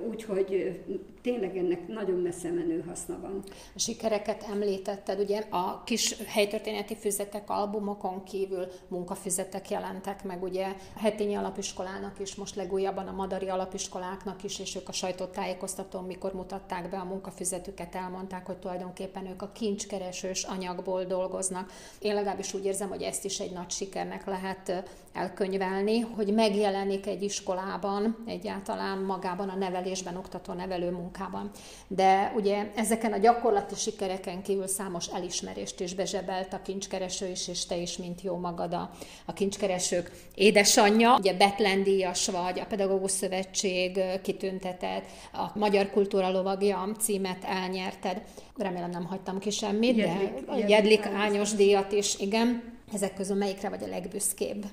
Úgyhogy 0.08 0.80
tényleg 1.22 1.56
ennek 1.56 1.88
nagyon 1.88 2.20
messze 2.20 2.50
menő 2.50 2.84
haszna 2.88 3.18
van. 3.20 3.42
A 3.74 3.78
sikereket 3.78 4.42
említetted, 4.42 5.20
ugye 5.20 5.38
a 5.50 5.82
kis 5.84 6.16
helytörténeti 6.26 6.96
füzetek 6.96 7.50
albumokon 7.50 8.24
kívül 8.24 8.66
munkafüzetek 8.88 9.70
jelentek 9.70 10.24
meg, 10.24 10.42
ugye 10.42 10.66
a 10.94 10.98
Hetényi 10.98 11.34
Alapiskolának 11.34 12.20
is, 12.20 12.34
most 12.34 12.54
legújabban 12.54 13.06
a 13.06 13.12
Madari 13.12 13.48
Alapiskoláknak 13.48 14.44
is, 14.44 14.58
és 14.58 14.76
ők 14.76 14.88
a 14.88 14.92
sajtótájékoztatón, 14.92 16.04
mikor 16.04 16.32
mutatták 16.32 16.90
be 16.90 16.96
a 16.96 17.04
munkafüzetüket, 17.04 17.94
elmondták, 17.94 18.46
hogy 18.46 18.56
tulajdonképpen 18.56 19.26
ők 19.26 19.42
a 19.42 19.52
kincskeresős 19.52 20.42
anyagból 20.42 21.04
dolgoznak. 21.04 21.52
Én 21.98 22.14
legalábbis 22.14 22.54
úgy 22.54 22.64
érzem, 22.64 22.88
hogy 22.88 23.02
ezt 23.02 23.24
is 23.24 23.38
egy 23.38 23.52
nagy 23.52 23.70
sikernek 23.70 24.26
lehet 24.26 24.84
elkönyvelni, 25.14 26.00
hogy 26.00 26.32
megjelenik 26.32 27.06
egy 27.06 27.22
iskolában, 27.22 28.24
egyáltalán 28.26 28.98
magában 28.98 29.48
a 29.48 29.54
nevelésben, 29.56 30.16
oktató 30.16 30.52
nevelő 30.52 30.90
munkában. 30.90 31.50
De 31.88 32.32
ugye 32.36 32.70
ezeken 32.74 33.12
a 33.12 33.18
gyakorlati 33.18 33.74
sikereken 33.74 34.42
kívül 34.42 34.66
számos 34.66 35.06
elismerést 35.06 35.80
is 35.80 35.94
bezsebelt 35.94 36.52
a 36.52 36.62
kincskereső 36.62 37.28
is, 37.28 37.48
és 37.48 37.66
te 37.66 37.76
is, 37.76 37.96
mint 37.96 38.22
jó 38.22 38.36
magad 38.36 38.74
a, 38.74 38.90
a 39.24 39.32
kincskeresők 39.32 40.10
édesanyja. 40.34 41.16
Ugye 41.18 41.34
Betlendíjas 41.34 42.28
vagy, 42.28 42.60
a 42.60 42.66
Pedagógus 42.66 43.10
Szövetség 43.10 44.00
kitüntetett, 44.22 45.04
a 45.32 45.58
Magyar 45.58 45.90
Kultúra 45.90 46.30
Lovagja 46.30 46.88
címet 46.98 47.44
elnyerted. 47.44 48.22
Remélem 48.56 48.90
nem 48.90 49.04
hagytam 49.04 49.38
ki 49.38 49.50
semmit, 49.50 49.96
Jedlik, 49.96 50.44
de 50.46 50.52
a 50.52 50.56
Jedlik 50.56 51.06
Ányos 51.06 51.43
díjat 51.52 51.92
is, 51.92 52.18
igen. 52.18 52.62
Ezek 52.92 53.14
közül 53.14 53.36
melyikre 53.36 53.68
vagy 53.68 53.82
a 53.82 53.86
legbüszkébb? 53.86 54.64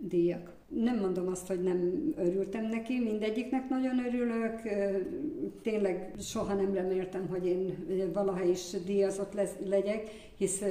díjak. 0.00 0.59
Nem 0.76 0.98
mondom 0.98 1.28
azt, 1.28 1.46
hogy 1.46 1.62
nem 1.62 2.12
örültem 2.16 2.66
neki, 2.66 3.00
mindegyiknek 3.00 3.68
nagyon 3.68 4.04
örülök. 4.06 4.60
Tényleg 5.62 6.12
soha 6.18 6.54
nem 6.54 6.74
reméltem, 6.74 7.26
hogy 7.28 7.46
én 7.46 7.74
valaha 8.12 8.42
is 8.42 8.70
díjazott 8.86 9.32
legyek, 9.64 10.10
hisz 10.36 10.62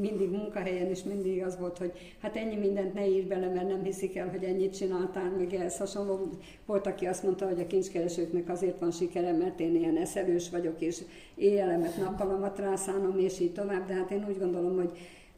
mindig 0.00 0.30
munkahelyen 0.30 0.90
is 0.90 1.02
mindig 1.02 1.42
az 1.42 1.58
volt, 1.58 1.78
hogy 1.78 1.92
hát 2.20 2.36
ennyi 2.36 2.56
mindent 2.56 2.94
ne 2.94 3.08
ír 3.08 3.26
bele, 3.26 3.48
mert 3.48 3.68
nem 3.68 3.82
hiszik 3.82 4.16
el, 4.16 4.28
hogy 4.28 4.44
ennyit 4.44 4.76
csináltál, 4.76 5.30
meg 5.30 5.54
ehhez 5.54 5.76
hasonló. 5.76 6.28
Volt, 6.66 6.86
aki 6.86 7.06
azt 7.06 7.22
mondta, 7.22 7.46
hogy 7.46 7.60
a 7.60 7.66
kincskeresőknek 7.66 8.48
azért 8.48 8.80
van 8.80 8.90
sikere, 8.90 9.32
mert 9.32 9.60
én 9.60 9.76
ilyen 9.76 9.96
eszelős 9.96 10.50
vagyok, 10.50 10.80
és 10.80 11.02
éjjelemet, 11.34 11.96
nappalamat 11.96 12.58
rászánom, 12.58 13.18
és 13.18 13.40
így 13.40 13.52
tovább, 13.52 13.86
de 13.86 13.94
hát 13.94 14.10
én 14.10 14.24
úgy 14.28 14.38
gondolom, 14.38 14.76
hogy 14.76 14.90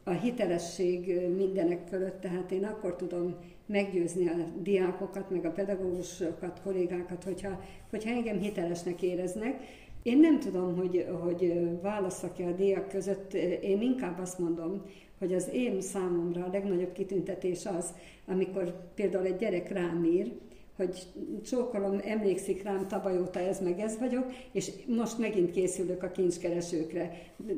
a 0.03 0.11
hitelesség 0.11 1.19
mindenek 1.37 1.87
fölött, 1.87 2.21
tehát 2.21 2.51
én 2.51 2.63
akkor 2.63 2.95
tudom 2.95 3.35
meggyőzni 3.67 4.27
a 4.27 4.35
diákokat, 4.61 5.29
meg 5.29 5.45
a 5.45 5.51
pedagógusokat, 5.51 6.61
kollégákat, 6.63 7.23
hogyha, 7.23 7.61
hogyha 7.89 8.09
engem 8.09 8.39
hitelesnek 8.39 9.01
éreznek. 9.01 9.63
Én 10.03 10.19
nem 10.19 10.39
tudom, 10.39 10.75
hogy, 10.75 11.05
hogy 11.23 11.53
válasszak-e 11.81 12.47
a 12.47 12.51
diák 12.51 12.87
között, 12.87 13.33
én 13.61 13.81
inkább 13.81 14.19
azt 14.19 14.39
mondom, 14.39 14.81
hogy 15.19 15.33
az 15.33 15.49
én 15.53 15.81
számomra 15.81 16.43
a 16.43 16.49
legnagyobb 16.51 16.91
kitüntetés 16.91 17.65
az, 17.65 17.93
amikor 18.27 18.93
például 18.93 19.25
egy 19.25 19.35
gyerek 19.35 19.71
rám 19.71 20.03
ír, 20.03 20.31
hogy 20.77 21.07
csókolom, 21.45 21.99
emlékszik 22.03 22.63
rám, 22.63 22.87
tavaly 22.87 23.17
óta 23.19 23.39
ez 23.39 23.61
meg 23.61 23.79
ez 23.79 23.97
vagyok, 23.99 24.25
és 24.51 24.71
most 24.85 25.17
megint 25.17 25.51
készülök 25.51 26.03
a 26.03 26.11
kincskeresőkre. 26.11 27.11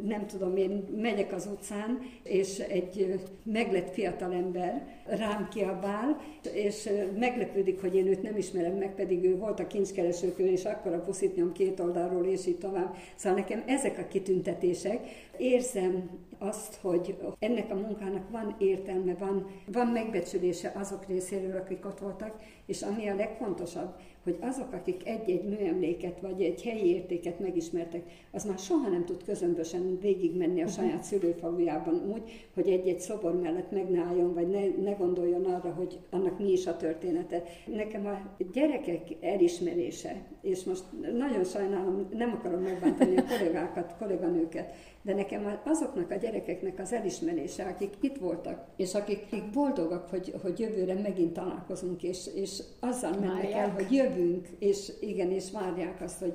Nem 0.04 0.28
tudom, 0.28 0.58
én 0.58 0.88
megyek 0.96 1.34
az 1.34 1.50
utcán, 1.52 2.00
és 2.24 2.60
egy 2.60 3.20
meglett 3.44 3.94
fiatalember 3.94 4.88
rám 5.06 5.48
kiabál, 5.52 6.22
és 6.54 6.90
meglepődik, 7.20 7.82
hogy 7.82 7.96
én 7.96 8.08
őt 8.08 8.22
nem 8.22 8.38
ismerem 8.38 8.78
meg, 8.78 8.96
pedig 8.96 9.24
ő 9.24 9.38
volt 9.38 9.60
a 9.60 9.68
kincskeresőkön, 9.68 10.48
és 10.48 10.66
akkor 10.66 10.94
a 10.94 11.02
puszit 11.02 11.36
nyom 11.36 11.52
két 11.52 11.80
oldalról, 11.80 12.26
és 12.26 12.46
így 12.46 12.58
tovább. 12.58 12.96
Szóval 13.16 13.40
nekem 13.40 13.64
ezek 13.66 13.98
a 13.98 14.08
kitüntetések. 14.08 15.00
Érzem 15.38 16.10
azt, 16.40 16.76
hogy 16.82 17.18
ennek 17.40 17.72
a 17.72 17.76
munkának 17.76 18.30
van 18.30 18.56
értelme, 18.60 19.14
van, 19.14 19.48
van 19.66 19.88
megbecsülése 19.88 20.72
azok 20.76 21.06
részéről, 21.08 21.58
akik 21.58 21.86
ott 21.86 22.00
voltak, 22.00 22.36
és 22.66 22.82
ami 22.82 23.08
a 23.08 23.16
legfontosabb, 23.16 23.94
hogy 24.24 24.38
azok, 24.40 24.74
akik 24.74 25.08
egy-egy 25.08 25.44
műemléket 25.44 26.20
vagy 26.22 26.42
egy 26.42 26.62
helyi 26.64 26.86
értéket 26.86 27.40
megismertek, 27.40 28.04
az 28.32 28.46
már 28.46 28.58
soha 28.58 28.90
nem 28.90 29.06
tud 29.06 29.24
közömbösen 29.24 30.00
végigmenni 30.02 30.62
a 30.62 30.66
mhm. 30.66 30.74
saját 30.74 31.04
szülőfalujában 31.04 32.12
úgy, 32.14 32.50
hogy 32.54 32.68
egy-egy 32.68 33.00
szobor 33.00 33.40
mellett 33.42 33.72
meg 33.72 33.90
ne 33.90 34.02
álljon, 34.02 34.34
vagy 34.34 34.48
ne, 34.48 34.68
ne 34.84 34.92
gondoljon 34.92 35.46
arra, 35.46 35.74
hogy 35.74 36.00
annak 36.10 36.40
mi 36.40 36.52
is 36.52 36.68
a 36.68 36.78
története. 36.78 37.44
Nekem 37.66 38.06
a 38.06 38.44
gyerekek 38.54 39.02
elismerése, 39.22 40.16
és 40.42 40.64
most 40.64 40.84
nagyon 41.18 41.44
sajnálom, 41.44 42.08
nem 42.14 42.32
akarom 42.40 42.62
megbántani 42.62 43.18
a 43.18 43.24
kollégákat, 43.38 43.96
kolléganőket, 44.00 44.74
de 45.02 45.14
nekem 45.14 45.60
azoknak 45.66 46.12
a 46.12 46.16
gyerekeknek 46.16 46.80
az 46.80 46.94
elismerése, 46.94 47.64
akik 47.64 47.94
itt 48.02 48.18
voltak, 48.18 48.66
és 48.76 48.94
akik, 48.96 49.50
boldogak, 49.54 50.10
hogy, 50.10 50.34
hogy 50.42 50.60
jövőre 50.60 50.94
megint 50.94 51.34
találkozunk, 51.34 52.04
és, 52.04 52.30
és 52.36 52.62
azzal 52.80 53.12
mennek 53.20 53.52
el, 53.52 53.70
hogy 53.70 53.92
jövünk, 53.92 54.48
és 54.60 54.92
igen, 55.02 55.32
és 55.32 55.52
várják 55.52 56.02
azt, 56.02 56.20
hogy 56.20 56.34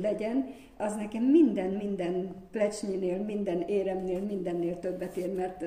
legyen, 0.00 0.54
az 0.76 0.96
nekem 0.96 1.24
minden, 1.24 1.70
minden 1.70 2.34
plecsnyinél, 2.50 3.18
minden 3.18 3.60
éremnél, 3.60 4.20
mindennél 4.20 4.78
többet 4.78 5.16
ér, 5.16 5.34
mert 5.34 5.64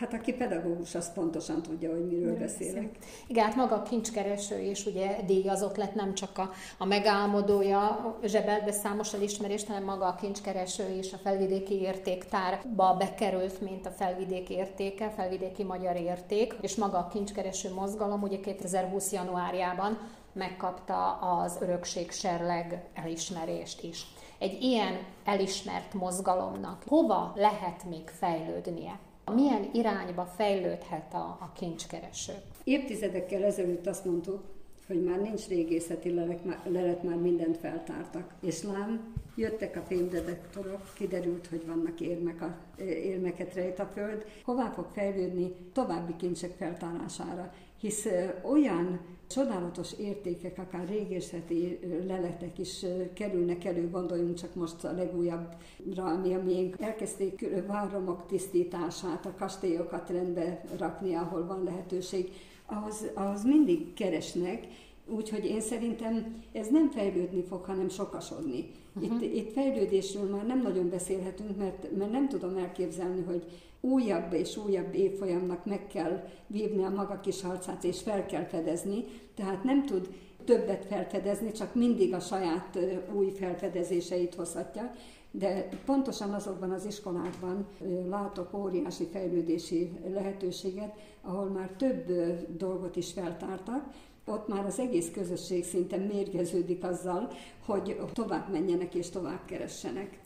Hát 0.00 0.12
aki 0.12 0.32
pedagógus, 0.32 0.94
az 0.94 1.12
pontosan 1.12 1.62
tudja, 1.62 1.90
hogy 1.90 2.04
miről, 2.06 2.18
miről 2.18 2.38
beszélek. 2.38 2.92
Beszél. 2.92 3.10
Igen, 3.26 3.44
hát 3.44 3.56
maga 3.56 3.74
a 3.74 3.82
kincskereső 3.82 4.60
is 4.60 4.86
ugye 4.86 5.22
díjazott 5.26 5.76
lett, 5.76 5.94
nem 5.94 6.14
csak 6.14 6.38
a, 6.38 6.50
a 6.78 6.84
megálmodója 6.84 8.16
zsebelt 8.24 8.64
be 8.64 8.72
számos 8.72 9.14
elismerést, 9.14 9.66
hanem 9.66 9.84
maga 9.84 10.06
a 10.06 10.14
kincskereső 10.14 10.88
is 10.98 11.12
a 11.12 11.16
felvidéki 11.16 11.80
értéktárba 11.80 12.96
bekerült, 12.98 13.60
mint 13.60 13.86
a 13.86 13.90
felvidéki 13.90 14.54
értéke, 14.54 15.10
felvidéki 15.10 15.62
magyar 15.62 15.96
érték, 15.96 16.54
és 16.60 16.76
maga 16.76 16.98
a 16.98 17.06
kincskereső 17.06 17.72
mozgalom 17.74 18.22
ugye 18.22 18.40
2020. 18.40 19.12
januárjában 19.12 19.98
megkapta 20.32 21.12
az 21.12 21.58
örökség 21.60 22.10
serleg 22.10 22.84
elismerést 22.94 23.82
is. 23.82 24.06
Egy 24.38 24.62
ilyen 24.62 24.98
elismert 25.24 25.94
mozgalomnak 25.94 26.82
hova 26.86 27.32
lehet 27.36 27.84
még 27.84 28.08
fejlődnie? 28.08 28.98
Milyen 29.34 29.68
irányba 29.72 30.24
fejlődhet 30.24 31.14
a, 31.14 31.38
a 31.40 31.52
kincskereső? 31.56 32.32
Évtizedekkel 32.64 33.44
ezelőtt 33.44 33.86
azt 33.86 34.04
mondtuk, 34.04 34.42
hogy 34.86 35.04
már 35.04 35.20
nincs 35.20 35.48
régészeti 35.48 36.14
lelet, 36.14 36.40
lelet, 36.64 37.02
már 37.02 37.16
mindent 37.16 37.56
feltártak. 37.56 38.34
És 38.40 38.62
lám, 38.62 39.14
jöttek 39.36 39.76
a 39.76 39.80
fémdetektorok, 39.80 40.92
kiderült, 40.94 41.46
hogy 41.46 41.66
vannak 41.66 42.00
érmek, 42.00 42.42
a, 42.42 42.56
érmeket 42.82 43.54
rejt 43.54 43.78
a 43.78 43.90
föld. 43.94 44.24
Hová 44.44 44.70
fog 44.70 44.86
fejlődni 44.92 45.54
további 45.72 46.16
kincsek 46.16 46.52
feltárására? 46.56 47.52
Hisz 47.80 48.06
olyan 48.42 49.00
csodálatos 49.30 49.92
értékek, 49.98 50.58
akár 50.58 50.88
régészeti 50.88 51.78
leletek 52.06 52.58
is 52.58 52.84
kerülnek 53.14 53.64
elő, 53.64 53.90
gondoljunk 53.90 54.34
csak 54.34 54.54
most 54.54 54.84
a 54.84 54.92
legújabbra, 54.92 56.04
ami 56.04 56.34
a 56.34 56.42
miénk. 56.42 56.80
Elkezdték 56.80 57.66
váromok 57.66 58.26
tisztítását, 58.26 59.26
a 59.26 59.34
kastélyokat 59.38 60.10
rendbe 60.10 60.64
rakni, 60.78 61.14
ahol 61.14 61.46
van 61.46 61.64
lehetőség. 61.64 62.32
Ahhoz, 62.66 63.06
ahhoz 63.14 63.44
mindig 63.44 63.92
keresnek, 63.94 64.66
Úgyhogy 65.06 65.44
én 65.44 65.60
szerintem 65.60 66.42
ez 66.52 66.68
nem 66.68 66.90
fejlődni 66.90 67.42
fog, 67.42 67.64
hanem 67.64 67.88
sokasodni. 67.88 68.70
Uh-huh. 68.94 69.22
Itt, 69.22 69.34
itt 69.34 69.52
fejlődésről 69.52 70.30
már 70.30 70.46
nem 70.46 70.62
nagyon 70.62 70.88
beszélhetünk, 70.88 71.56
mert, 71.56 71.96
mert 71.96 72.10
nem 72.10 72.28
tudom 72.28 72.56
elképzelni, 72.56 73.22
hogy 73.22 73.44
újabb 73.80 74.32
és 74.32 74.56
újabb 74.56 74.94
évfolyamnak 74.94 75.64
meg 75.64 75.86
kell 75.86 76.28
vívni 76.46 76.84
a 76.84 76.90
maga 76.90 77.20
kis 77.20 77.42
harcát, 77.42 77.84
és 77.84 78.00
fel 78.00 78.26
kell 78.26 78.44
fedezni, 78.44 79.04
tehát 79.34 79.64
nem 79.64 79.86
tud 79.86 80.08
többet 80.44 80.84
felfedezni, 80.84 81.52
csak 81.52 81.74
mindig 81.74 82.14
a 82.14 82.20
saját 82.20 82.78
új 83.14 83.30
felfedezéseit 83.30 84.34
hozhatja. 84.34 84.90
De 85.30 85.68
pontosan 85.84 86.32
azokban 86.32 86.70
az 86.70 86.84
iskolákban 86.84 87.66
látok 88.08 88.54
óriási 88.54 89.04
fejlődési 89.12 89.90
lehetőséget, 90.12 90.94
ahol 91.22 91.44
már 91.44 91.70
több 91.76 92.12
dolgot 92.56 92.96
is 92.96 93.12
feltártak, 93.12 93.84
ott 94.26 94.48
már 94.48 94.64
az 94.66 94.78
egész 94.78 95.10
közösség 95.10 95.64
szinte 95.64 95.96
mérgeződik 95.96 96.84
azzal, 96.84 97.28
hogy 97.66 97.96
tovább 98.12 98.50
menjenek 98.52 98.94
és 98.94 99.10
tovább 99.10 99.44
keressenek. 99.44 100.18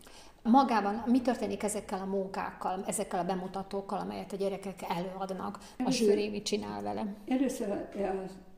Magában 0.50 1.02
mi 1.06 1.20
történik 1.20 1.62
ezekkel 1.62 2.00
a 2.00 2.04
munkákkal, 2.04 2.84
ezekkel 2.86 3.20
a 3.20 3.24
bemutatókkal, 3.24 3.98
amelyet 3.98 4.32
a 4.32 4.36
gyerekek 4.36 4.80
előadnak? 4.88 5.58
Először, 5.76 6.08
a 6.08 6.12
zsűri 6.12 6.28
mit 6.28 6.44
csinál 6.44 6.82
vele? 6.82 7.14
Először 7.28 7.88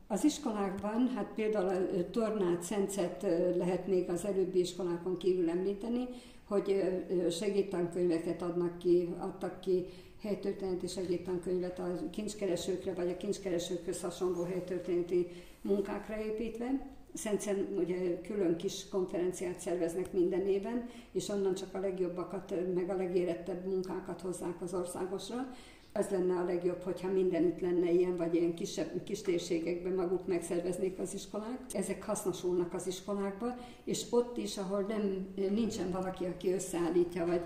az 0.07 0.25
iskolákban, 0.25 1.13
hát 1.15 1.27
például 1.35 1.69
a 1.69 2.11
tornát, 2.11 2.63
szencet 2.63 3.27
lehet 3.57 3.87
még 3.87 4.11
az 4.11 4.25
előbbi 4.25 4.61
iskolákon 4.61 5.17
kívül 5.17 5.51
említeni, 5.51 6.09
hogy 6.49 6.83
segédtankönyveket 7.31 8.43
adnak 8.43 8.79
ki, 8.79 9.15
adtak 9.19 9.61
ki 9.61 9.87
helytörténeti 10.23 10.87
segédtankönyvet 10.87 11.79
a 11.79 12.11
kincskeresőkre, 12.11 12.93
vagy 12.95 13.09
a 13.09 13.17
kincskeresőkhöz 13.17 14.01
hasonló 14.01 14.43
helytörténeti 14.43 15.27
munkákra 15.63 16.19
építve. 16.21 16.95
Szencen 17.17 17.69
ugye 17.77 18.21
külön 18.21 18.57
kis 18.57 18.89
konferenciát 18.89 19.61
szerveznek 19.61 20.13
minden 20.13 20.47
évben, 20.47 20.89
és 21.13 21.29
onnan 21.29 21.55
csak 21.55 21.75
a 21.75 21.79
legjobbakat, 21.79 22.55
meg 22.75 22.91
a 22.91 22.97
legérettebb 22.97 23.67
munkákat 23.67 24.21
hozzák 24.21 24.63
az 24.63 24.75
országosra. 24.75 25.55
Az 25.93 26.09
lenne 26.09 26.35
a 26.35 26.45
legjobb, 26.45 26.83
hogyha 26.83 27.09
mindenütt 27.09 27.61
lenne 27.61 27.91
ilyen, 27.91 28.17
vagy 28.17 28.35
ilyen 28.35 28.55
kisebb, 28.55 29.03
kis 29.05 29.23
térségekben 29.23 29.93
maguk 29.93 30.27
megszerveznék 30.27 30.99
az 30.99 31.15
iskolák. 31.15 31.61
Ezek 31.73 32.05
hasznosulnak 32.05 32.75
az 32.75 32.87
iskolákba, 32.87 33.55
és 33.85 34.07
ott 34.11 34.37
is, 34.37 34.59
ahol 34.59 34.81
nem, 34.81 35.27
nincsen 35.35 35.91
valaki, 35.91 36.25
aki 36.25 36.53
összeállítja, 36.53 37.27
vagy 37.27 37.43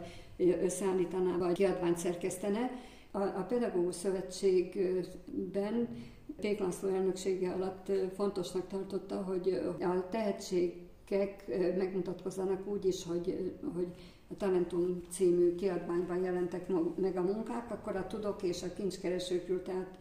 összeállítaná, 0.62 1.36
vagy 1.36 1.52
kiadványt 1.52 1.98
szerkesztene, 1.98 2.70
a, 3.10 3.18
a 3.18 3.46
Pedagógus 3.48 3.94
Szövetségben 3.94 5.88
Pék 6.40 6.60
elnöksége 6.82 7.50
alatt 7.50 7.92
fontosnak 8.14 8.66
tartotta, 8.66 9.22
hogy 9.22 9.60
a 9.80 10.08
tehetségek 10.08 11.44
megmutatkozzanak 11.76 12.66
úgy 12.66 12.84
is, 12.84 13.04
hogy, 13.04 13.52
hogy 13.74 13.88
a 14.30 14.36
Talentum 14.36 15.00
című 15.10 15.54
kiadványban 15.54 16.22
jelentek 16.22 16.68
meg 16.96 17.16
a 17.16 17.22
munkák, 17.22 17.70
akkor 17.70 17.96
a 17.96 18.06
tudok 18.06 18.42
és 18.42 18.62
a 18.62 18.72
kincskeresőkről, 18.72 19.62
tehát 19.62 19.98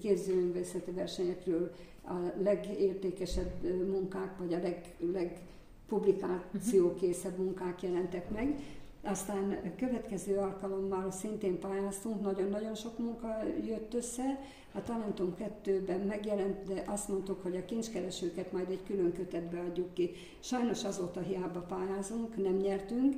képzőművészeti 0.00 0.90
versenyekről 0.90 1.74
a 2.04 2.14
legértékesebb 2.42 3.62
munkák, 3.88 4.38
vagy 4.38 4.54
a 4.54 4.58
leg, 4.58 4.94
legpublikációkészebb 5.12 7.38
munkák 7.38 7.82
jelentek 7.82 8.30
meg. 8.30 8.60
Aztán 9.06 9.74
következő 9.76 10.36
alkalommal 10.36 11.10
szintén 11.10 11.58
pályáztunk, 11.58 12.22
nagyon-nagyon 12.22 12.74
sok 12.74 12.98
munka 12.98 13.28
jött 13.66 13.94
össze. 13.94 14.40
A 14.72 14.82
Talentum 14.82 15.34
2-ben 15.64 16.00
megjelent, 16.00 16.64
de 16.64 16.82
azt 16.86 17.08
mondtuk, 17.08 17.42
hogy 17.42 17.56
a 17.56 17.64
kincskeresőket 17.64 18.52
majd 18.52 18.70
egy 18.70 18.82
külön 18.86 19.12
kötetbe 19.12 19.60
adjuk 19.60 19.94
ki. 19.94 20.10
Sajnos 20.40 20.84
azóta 20.84 21.20
hiába 21.20 21.60
pályázunk, 21.60 22.36
nem 22.42 22.56
nyertünk, 22.56 23.14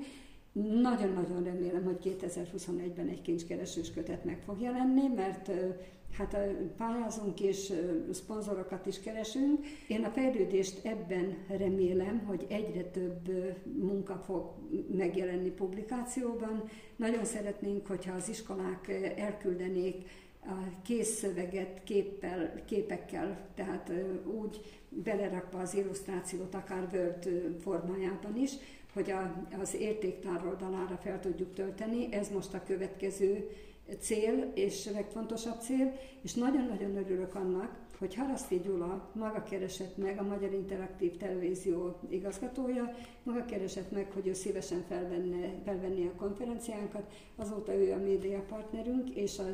nagyon-nagyon 0.82 1.42
remélem, 1.42 1.84
hogy 1.84 2.16
2021-ben 2.20 3.08
egy 3.08 3.22
kincskeresős 3.22 3.92
kötet 3.92 4.24
meg 4.24 4.42
fog 4.44 4.60
jelenni, 4.60 5.08
mert 5.16 5.50
hát 6.12 6.36
pályázunk 6.76 7.40
és 7.40 7.72
szponzorokat 8.12 8.86
is 8.86 9.00
keresünk. 9.00 9.66
Én 9.86 10.04
a 10.04 10.10
fejlődést 10.10 10.86
ebben 10.86 11.36
remélem, 11.48 12.18
hogy 12.26 12.46
egyre 12.48 12.82
több 12.82 13.30
munka 13.64 14.16
fog 14.16 14.54
megjelenni 14.96 15.50
publikációban. 15.50 16.62
Nagyon 16.96 17.24
szeretnénk, 17.24 17.86
hogyha 17.86 18.14
az 18.14 18.28
iskolák 18.28 18.88
elküldenék 19.16 20.08
a 20.40 20.82
kész 20.82 21.18
szöveget 21.18 21.82
képpel, 21.84 22.64
képekkel, 22.64 23.48
tehát 23.54 23.92
úgy 24.40 24.60
belerakva 24.88 25.58
az 25.58 25.74
illusztrációt, 25.74 26.54
akár 26.54 26.88
Word 26.92 27.28
formájában 27.60 28.36
is, 28.36 28.52
hogy 28.92 29.10
a, 29.10 29.46
az 29.60 29.74
értéktár 29.74 30.46
oldalára 30.46 30.96
fel 30.96 31.20
tudjuk 31.20 31.54
tölteni. 31.54 32.12
Ez 32.12 32.28
most 32.28 32.54
a 32.54 32.62
következő 32.66 33.50
cél, 34.00 34.52
és 34.54 34.90
legfontosabb 34.90 35.60
cél, 35.60 35.98
és 36.22 36.34
nagyon-nagyon 36.34 36.96
örülök 36.96 37.34
annak, 37.34 37.86
hogy 37.98 38.14
Haraszti 38.14 38.60
Gyula 38.60 39.10
maga 39.12 39.42
keresett 39.42 39.96
meg, 39.96 40.18
a 40.18 40.22
Magyar 40.22 40.52
Interaktív 40.52 41.16
Televízió 41.16 41.98
igazgatója, 42.08 42.94
maga 43.22 43.44
keresett 43.44 43.90
meg, 43.90 44.10
hogy 44.12 44.26
ő 44.26 44.32
szívesen 44.32 44.84
felvenne, 44.88 45.54
felvenni 45.64 46.06
a 46.06 46.18
konferenciánkat, 46.18 47.12
azóta 47.36 47.74
ő 47.74 47.92
a 47.92 47.96
média 47.96 48.44
partnerünk, 48.48 49.10
és 49.10 49.38
a 49.38 49.44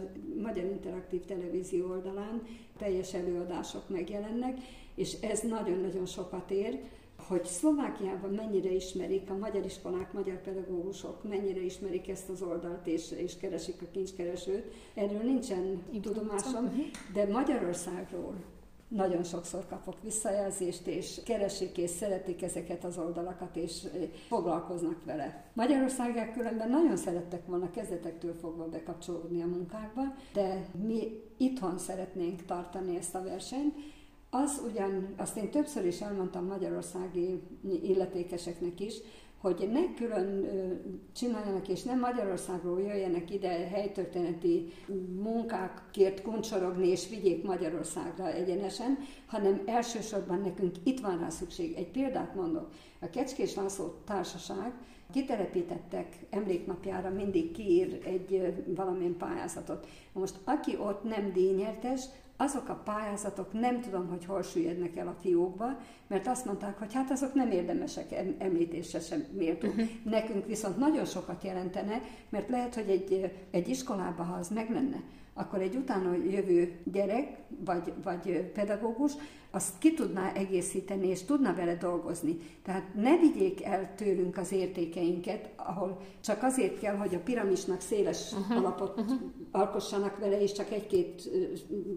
Magyar 0.42 0.64
Interaktív 0.64 1.25
Televízió 1.25 1.88
oldalán 1.88 2.42
teljes 2.79 3.14
előadások 3.14 3.88
megjelennek, 3.88 4.59
és 4.94 5.12
ez 5.20 5.40
nagyon-nagyon 5.40 6.07
sokat 6.07 6.51
ér, 6.51 6.81
hogy 7.28 7.44
Szlovákiában 7.44 8.30
mennyire 8.30 8.70
ismerik 8.70 9.30
a 9.30 9.37
magyar 9.37 9.64
iskolák, 9.64 10.12
magyar 10.12 10.40
pedagógusok, 10.40 11.28
mennyire 11.28 11.60
ismerik 11.60 12.08
ezt 12.08 12.28
az 12.28 12.42
oldalt 12.42 12.87
és, 12.87 13.10
és 13.10 13.37
keresik 13.37 13.82
a 13.82 13.90
kincskeresőt. 13.92 14.72
Erről 14.94 15.22
nincsen 15.22 15.82
tudomásom, 16.02 16.90
de 17.12 17.26
Magyarországról 17.26 18.34
nagyon 18.88 19.22
sokszor 19.22 19.66
kapok 19.68 20.02
visszajelzést, 20.02 20.87
és 20.87 21.20
keresik 21.24 21.78
és 21.78 21.90
szeretik 21.90 22.42
ezeket 22.42 22.84
az 22.84 22.98
oldalakat, 22.98 23.56
és 23.56 23.87
foglalkoznak 24.28 25.04
vele. 25.04 25.44
Magyarországák 25.52 26.32
különben 26.32 26.70
nagyon 26.70 26.96
szerettek 26.96 27.46
volna 27.46 27.70
kezdetektől 27.70 28.34
fogva 28.34 28.68
bekapcsolódni 28.68 29.42
a 29.42 29.46
munkákba, 29.46 30.02
de 30.32 30.66
mi 30.87 31.22
itthon 31.37 31.78
szeretnénk 31.78 32.44
tartani 32.44 32.96
ezt 32.96 33.14
a 33.14 33.22
versenyt, 33.22 33.74
az 34.35 34.62
ugyan, 34.70 35.14
azt 35.16 35.37
én 35.37 35.51
többször 35.51 35.87
is 35.87 36.01
elmondtam 36.01 36.47
magyarországi 36.47 37.40
illetékeseknek 37.83 38.81
is, 38.81 38.94
hogy 39.40 39.68
ne 39.73 39.94
külön 39.94 40.47
csináljanak, 41.12 41.68
és 41.68 41.83
nem 41.83 41.99
Magyarországról 41.99 42.81
jöjjenek 42.81 43.31
ide 43.31 43.49
helytörténeti 43.49 44.73
munkákért 45.23 46.23
kuncsorogni, 46.23 46.88
és 46.88 47.09
vigyék 47.09 47.44
Magyarországra 47.44 48.33
egyenesen, 48.33 48.99
hanem 49.27 49.62
elsősorban 49.66 50.40
nekünk 50.40 50.75
itt 50.83 51.01
van 51.01 51.18
rá 51.18 51.29
szükség. 51.29 51.75
Egy 51.77 51.90
példát 51.90 52.35
mondok. 52.35 52.68
A 53.01 53.11
Kecskés 53.11 53.55
László 53.55 53.94
Társaság 54.05 54.73
kitelepítettek 55.12 56.16
emléknapjára 56.31 57.11
mindig 57.11 57.51
kiír 57.51 58.01
egy 58.05 58.55
valamilyen 58.66 59.16
pályázatot. 59.16 59.87
Most 60.12 60.35
aki 60.44 60.77
ott 60.77 61.03
nem 61.03 61.33
díjnyertes, 61.33 62.05
azok 62.37 62.68
a 62.68 62.81
pályázatok 62.85 63.53
nem 63.53 63.81
tudom, 63.81 64.09
hogy 64.09 64.25
hol 64.25 64.42
süllyednek 64.42 64.97
el 64.97 65.09
a 65.09 65.16
fiókba, 65.20 65.66
mert 66.07 66.27
azt 66.27 66.44
mondták, 66.44 66.79
hogy 66.79 66.94
hát 66.94 67.11
azok 67.11 67.35
nem 67.35 67.51
érdemesek 67.51 68.12
említésre 68.38 69.01
sem 69.01 69.25
méltó. 69.37 69.68
Uh-huh. 69.68 69.88
Nekünk 70.05 70.47
viszont 70.47 70.79
nagyon 70.79 71.05
sokat 71.05 71.44
jelentene, 71.44 72.03
mert 72.29 72.49
lehet, 72.49 72.75
hogy 72.75 72.88
egy, 72.88 73.33
egy 73.51 73.68
iskolában, 73.68 74.27
ha 74.27 74.35
az 74.35 74.49
meg 74.49 74.70
lenne, 74.70 75.03
akkor 75.35 75.61
egy 75.61 75.75
utána 75.75 76.14
jövő 76.14 76.79
gyerek, 76.85 77.37
vagy, 77.64 77.92
vagy 78.03 78.51
pedagógus, 78.55 79.12
azt 79.55 79.79
ki 79.79 79.95
tudná 79.95 80.33
egészíteni, 80.33 81.07
és 81.07 81.23
tudna 81.23 81.55
vele 81.55 81.77
dolgozni. 81.77 82.38
Tehát 82.62 82.95
ne 82.95 83.17
vigyék 83.17 83.64
el 83.64 83.95
tőlünk 83.95 84.37
az 84.37 84.53
értékeinket, 84.53 85.51
ahol 85.57 86.01
csak 86.21 86.43
azért 86.43 86.79
kell, 86.79 86.97
hogy 86.97 87.14
a 87.14 87.21
piramisnak 87.25 87.81
széles 87.81 88.33
uh-huh. 88.33 88.57
alapot 88.57 89.01
uh-huh. 89.01 89.19
alkossanak 89.51 90.19
vele, 90.19 90.40
és 90.40 90.53
csak 90.53 90.71
egy-két 90.71 91.31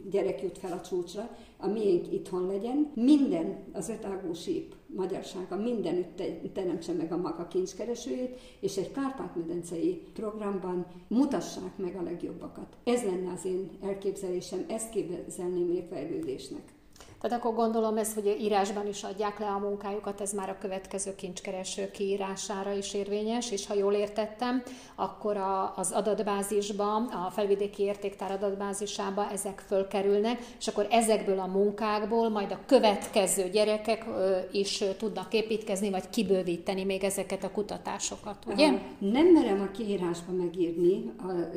gyerek 0.09 0.41
jut 0.41 0.57
fel 0.57 0.71
a 0.71 0.81
csúcsra, 0.81 1.29
a 1.57 1.67
miénk 1.67 2.11
itthon 2.11 2.47
legyen. 2.47 2.91
Minden, 2.95 3.63
az 3.73 3.89
ötágú 3.89 4.33
síp 4.33 4.75
magyarsága 4.95 5.55
mindenütt 5.55 6.21
teremtse 6.53 6.93
meg 6.93 7.11
a 7.11 7.17
maga 7.17 7.47
kincskeresőjét, 7.47 8.39
és 8.59 8.77
egy 8.77 8.91
Kárpát-medencei 8.91 10.01
programban 10.13 10.85
mutassák 11.07 11.77
meg 11.77 11.95
a 11.95 12.03
legjobbakat. 12.03 12.77
Ez 12.83 13.03
lenne 13.03 13.31
az 13.31 13.45
én 13.45 13.69
elképzelésem, 13.81 14.65
ezt 14.67 14.89
képzelném 14.89 15.69
érfejlődésnek. 15.69 16.75
Tehát 17.21 17.37
akkor 17.37 17.53
gondolom 17.53 17.97
ez, 17.97 18.13
hogy 18.13 18.37
írásban 18.39 18.87
is 18.87 19.03
adják 19.03 19.39
le 19.39 19.45
a 19.45 19.57
munkájukat, 19.57 20.21
ez 20.21 20.33
már 20.33 20.49
a 20.49 20.57
következő 20.59 21.15
kincskereső 21.15 21.91
kiírására 21.91 22.71
is 22.71 22.93
érvényes, 22.93 23.51
és 23.51 23.67
ha 23.67 23.73
jól 23.73 23.93
értettem, 23.93 24.63
akkor 24.95 25.37
a, 25.37 25.73
az 25.75 25.91
adatbázisba, 25.91 26.95
a 26.95 27.29
felvidéki 27.31 27.83
értéktár 27.83 28.31
adatbázisába 28.31 29.31
ezek 29.31 29.63
fölkerülnek, 29.67 30.39
és 30.59 30.67
akkor 30.67 30.87
ezekből 30.89 31.39
a 31.39 31.45
munkákból 31.45 32.29
majd 32.29 32.51
a 32.51 32.59
következő 32.65 33.49
gyerekek 33.49 34.05
is 34.51 34.83
tudnak 34.97 35.33
építkezni, 35.33 35.89
vagy 35.89 36.09
kibővíteni 36.09 36.83
még 36.83 37.03
ezeket 37.03 37.43
a 37.43 37.51
kutatásokat, 37.51 38.37
ugye? 38.47 38.67
Nem 38.97 39.27
merem 39.27 39.61
a 39.61 39.71
kiírásba 39.71 40.31
megírni, 40.31 41.11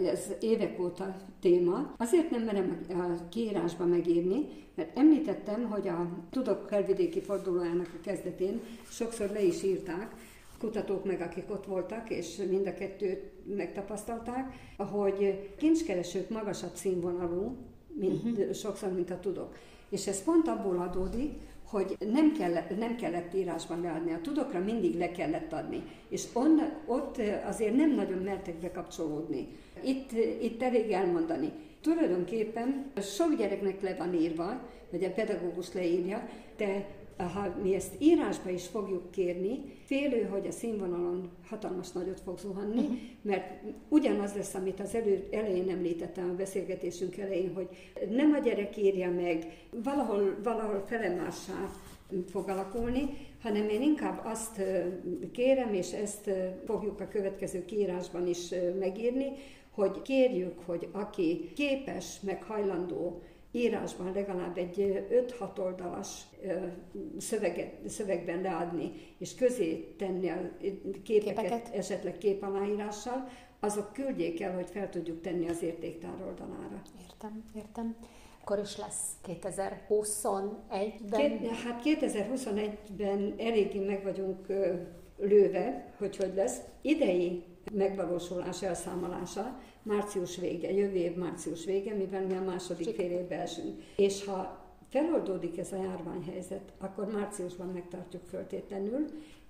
ez 0.06 0.20
évek 0.40 0.80
óta 0.80 1.16
téma, 1.40 1.94
azért 1.96 2.30
nem 2.30 2.42
merem 2.42 2.86
a 2.88 3.28
kiírásba 3.28 3.84
megírni, 3.84 4.48
mert 4.74 4.94
említettem, 5.50 5.70
hogy 5.70 5.88
a 5.88 6.08
Tudok 6.30 6.68
felvidéki 6.68 7.20
fordulójának 7.20 7.90
a 7.94 8.04
kezdetén 8.04 8.60
sokszor 8.90 9.30
le 9.30 9.42
is 9.42 9.62
írták, 9.62 10.14
kutatók 10.58 11.04
meg, 11.04 11.20
akik 11.20 11.50
ott 11.50 11.66
voltak, 11.66 12.10
és 12.10 12.36
mind 12.50 12.66
a 12.66 12.74
kettőt 12.74 13.32
megtapasztalták, 13.56 14.54
hogy 14.76 15.50
kincskeresők 15.58 16.28
magasabb 16.28 16.74
színvonalú, 16.74 17.56
mint, 17.94 18.24
uh-huh. 18.24 18.52
sokszor, 18.52 18.92
mint 18.92 19.10
a 19.10 19.20
tudok. 19.20 19.56
És 19.88 20.06
ez 20.06 20.24
pont 20.24 20.48
abból 20.48 20.78
adódik, 20.78 21.32
hogy 21.64 21.96
nem 22.12 22.32
kellett, 22.32 22.78
nem 22.78 22.96
kellett 22.96 23.34
írásban 23.34 23.80
leadni, 23.80 24.12
a 24.12 24.20
tudokra 24.20 24.58
mindig 24.58 24.98
le 24.98 25.10
kellett 25.10 25.52
adni. 25.52 25.82
És 26.08 26.24
on, 26.32 26.60
ott 26.86 27.20
azért 27.46 27.76
nem 27.76 27.94
nagyon 27.94 28.18
mertek 28.18 28.54
bekapcsolódni. 28.54 29.48
Itt, 29.82 30.12
itt 30.42 30.62
elég 30.62 30.90
elmondani. 30.90 31.52
Tulajdonképpen 31.80 32.90
sok 33.00 33.36
gyereknek 33.36 33.82
le 33.82 33.94
van 33.94 34.14
írva, 34.14 34.60
vagy 34.90 35.04
a 35.04 35.10
pedagógus 35.10 35.72
leírja, 35.72 36.28
de 36.56 36.86
ha 37.24 37.54
mi 37.62 37.74
ezt 37.74 37.94
írásba 37.98 38.50
is 38.50 38.66
fogjuk 38.66 39.10
kérni, 39.10 39.58
félő, 39.84 40.22
hogy 40.22 40.46
a 40.46 40.50
színvonalon 40.50 41.30
hatalmas 41.48 41.92
nagyot 41.92 42.20
fog 42.20 42.38
zuhanni, 42.38 42.80
uh-huh. 42.80 42.96
mert 43.22 43.62
ugyanaz 43.88 44.34
lesz, 44.34 44.54
amit 44.54 44.80
az 44.80 44.94
elő, 44.94 45.28
elején 45.30 45.70
említettem 45.70 46.30
a 46.30 46.34
beszélgetésünk 46.34 47.16
elején, 47.16 47.54
hogy 47.54 47.68
nem 48.10 48.32
a 48.32 48.38
gyerek 48.38 48.76
írja 48.76 49.10
meg, 49.10 49.46
valahol, 49.70 50.36
valahol 50.42 50.84
felemássá 50.86 51.70
fog 52.30 52.48
alakulni, 52.48 53.08
hanem 53.42 53.68
én 53.68 53.82
inkább 53.82 54.20
azt 54.24 54.62
kérem, 55.32 55.74
és 55.74 55.92
ezt 55.92 56.30
fogjuk 56.66 57.00
a 57.00 57.08
következő 57.08 57.64
kiírásban 57.64 58.26
is 58.26 58.54
megírni, 58.78 59.26
hogy 59.70 60.02
kérjük, 60.02 60.58
hogy 60.66 60.88
aki 60.92 61.50
képes, 61.54 62.20
meg 62.20 62.42
hajlandó 62.42 63.22
írásban 63.52 64.12
legalább 64.12 64.58
egy 64.58 65.04
5-6 65.38 65.58
oldalas 65.58 66.22
szöveget, 67.18 67.88
szövegben 67.88 68.40
leadni, 68.40 68.92
és 69.18 69.34
közé 69.34 69.94
tenni 69.98 70.28
a 70.28 70.50
képeket, 70.58 71.02
képeket. 71.02 71.70
esetleg 71.74 72.18
képaláírással, 72.18 73.28
azok 73.60 73.92
küldjék 73.92 74.40
el, 74.40 74.54
hogy 74.54 74.70
fel 74.70 74.88
tudjuk 74.88 75.20
tenni 75.20 75.48
az 75.48 75.62
értéktár 75.62 76.14
oldalára. 76.26 76.82
Értem, 77.02 77.44
értem. 77.56 77.96
Akkor 78.40 78.58
is 78.58 78.76
lesz 78.76 79.12
2021-ben? 79.26 81.10
Két, 81.10 81.50
hát 81.50 81.82
2021-ben 81.84 83.34
eléggé 83.38 83.78
meg 83.78 84.02
vagyunk 84.02 84.46
lőve, 85.18 85.94
hogy 85.98 86.16
hogy 86.16 86.34
lesz. 86.34 86.60
Idei 86.80 87.44
megvalósulás 87.72 88.62
elszámolása 88.62 89.58
március 89.82 90.36
vége, 90.36 90.72
jövő 90.72 90.96
év 90.96 91.16
március 91.16 91.64
vége, 91.64 91.94
mivel 91.94 92.26
mi 92.26 92.34
a 92.34 92.42
második 92.42 92.94
fél 92.94 93.10
évbe 93.10 93.40
esünk. 93.40 93.82
És 93.96 94.24
ha 94.24 94.58
feloldódik 94.90 95.58
ez 95.58 95.72
a 95.72 95.82
járványhelyzet, 95.82 96.72
akkor 96.78 97.06
márciusban 97.12 97.68
megtartjuk 97.68 98.22
föltétlenül, 98.24 99.06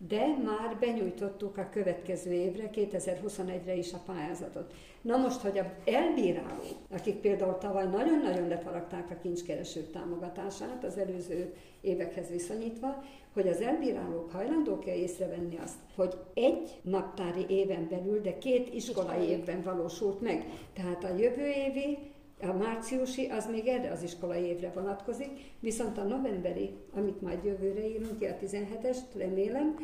de 0.09 0.27
már 0.45 0.77
benyújtottuk 0.81 1.57
a 1.57 1.69
következő 1.71 2.33
évre, 2.33 2.71
2021-re 2.75 3.75
is 3.75 3.93
a 3.93 4.03
pályázatot. 4.07 4.73
Na 5.01 5.17
most, 5.17 5.41
hogy 5.41 5.59
a 5.59 5.73
elbírálók, 5.85 6.77
akik 6.91 7.17
például 7.17 7.59
tavaly 7.59 7.87
nagyon-nagyon 7.87 8.49
lefaragták 8.49 9.11
a 9.11 9.19
kincskeresők 9.23 9.91
támogatását 9.91 10.85
az 10.85 10.99
előző 10.99 11.55
évekhez 11.81 12.31
viszonyítva, 12.31 13.05
hogy 13.33 13.49
az 13.49 13.61
elbírálók 13.61 14.31
hajlandók-e 14.31 14.97
észrevenni 14.97 15.59
azt, 15.59 15.79
hogy 15.97 16.15
egy 16.35 16.81
naptári 16.83 17.45
éven 17.49 17.89
belül, 17.89 18.21
de 18.21 18.39
két 18.39 18.75
iskolai 18.75 19.29
évben 19.29 19.63
valósult 19.63 20.21
meg. 20.21 20.45
Tehát 20.73 21.05
a 21.05 21.17
jövő 21.17 21.47
évi 21.47 21.99
a 22.43 22.53
márciusi 22.53 23.27
az 23.27 23.47
még 23.51 23.67
erre 23.67 23.91
az 23.91 24.03
iskolai 24.03 24.43
évre 24.43 24.71
vonatkozik, 24.75 25.31
viszont 25.61 25.99
a 25.99 26.03
novemberi, 26.03 26.71
amit 26.95 27.21
majd 27.21 27.45
jövőre 27.45 27.89
írunk 27.89 28.19
ki, 28.19 28.25
a 28.25 28.37
17-est, 28.43 28.99
remélem, 29.15 29.77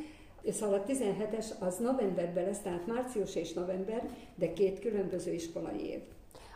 Szóval 0.50 0.78
a 0.78 0.90
17-es 0.92 1.46
az 1.58 1.76
novemberben 1.76 2.44
lesz, 2.44 2.60
tehát 2.60 2.86
március 2.86 3.34
és 3.34 3.52
november, 3.52 4.08
de 4.34 4.52
két 4.52 4.78
különböző 4.78 5.32
iskolai 5.32 5.86
év. 5.86 6.00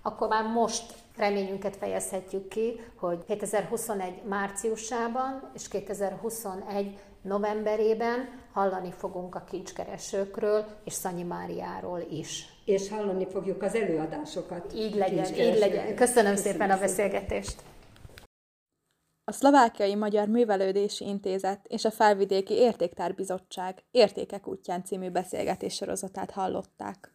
Akkor 0.03 0.29
már 0.29 0.45
most 0.45 0.95
reményünket 1.21 1.77
fejezhetjük 1.77 2.49
ki, 2.49 2.81
hogy 2.97 3.25
2021 3.27 4.23
márciusában 4.29 5.51
és 5.55 5.69
2021 5.69 6.99
novemberében 7.23 8.29
hallani 8.53 8.93
fogunk 8.99 9.35
a 9.35 9.45
kincskeresőkről 9.51 10.65
és 10.85 10.93
Szanyi 10.93 11.23
Máriáról 11.23 12.01
is. 12.11 12.45
És 12.65 12.89
hallani 12.89 13.27
fogjuk 13.27 13.63
az 13.63 13.75
előadásokat. 13.75 14.73
Így 14.75 14.95
legyen, 14.95 15.35
így 15.35 15.59
legyen. 15.59 15.95
Köszönöm, 15.95 15.97
Köszönöm 15.97 16.37
szépen 16.37 16.71
a 16.71 16.79
beszélgetést. 16.79 17.63
A 19.25 19.33
Szlovákiai 19.33 19.95
Magyar 19.95 20.29
Művelődési 20.29 21.05
Intézet 21.05 21.61
és 21.69 21.85
a 21.85 21.91
Felvidéki 21.91 22.55
Értéktárbizottság 22.55 23.85
Értékek 23.91 24.47
útján 24.47 24.85
című 24.85 25.11
beszélgetés 25.11 25.75
sorozatát 25.75 26.31
hallották. 26.31 27.15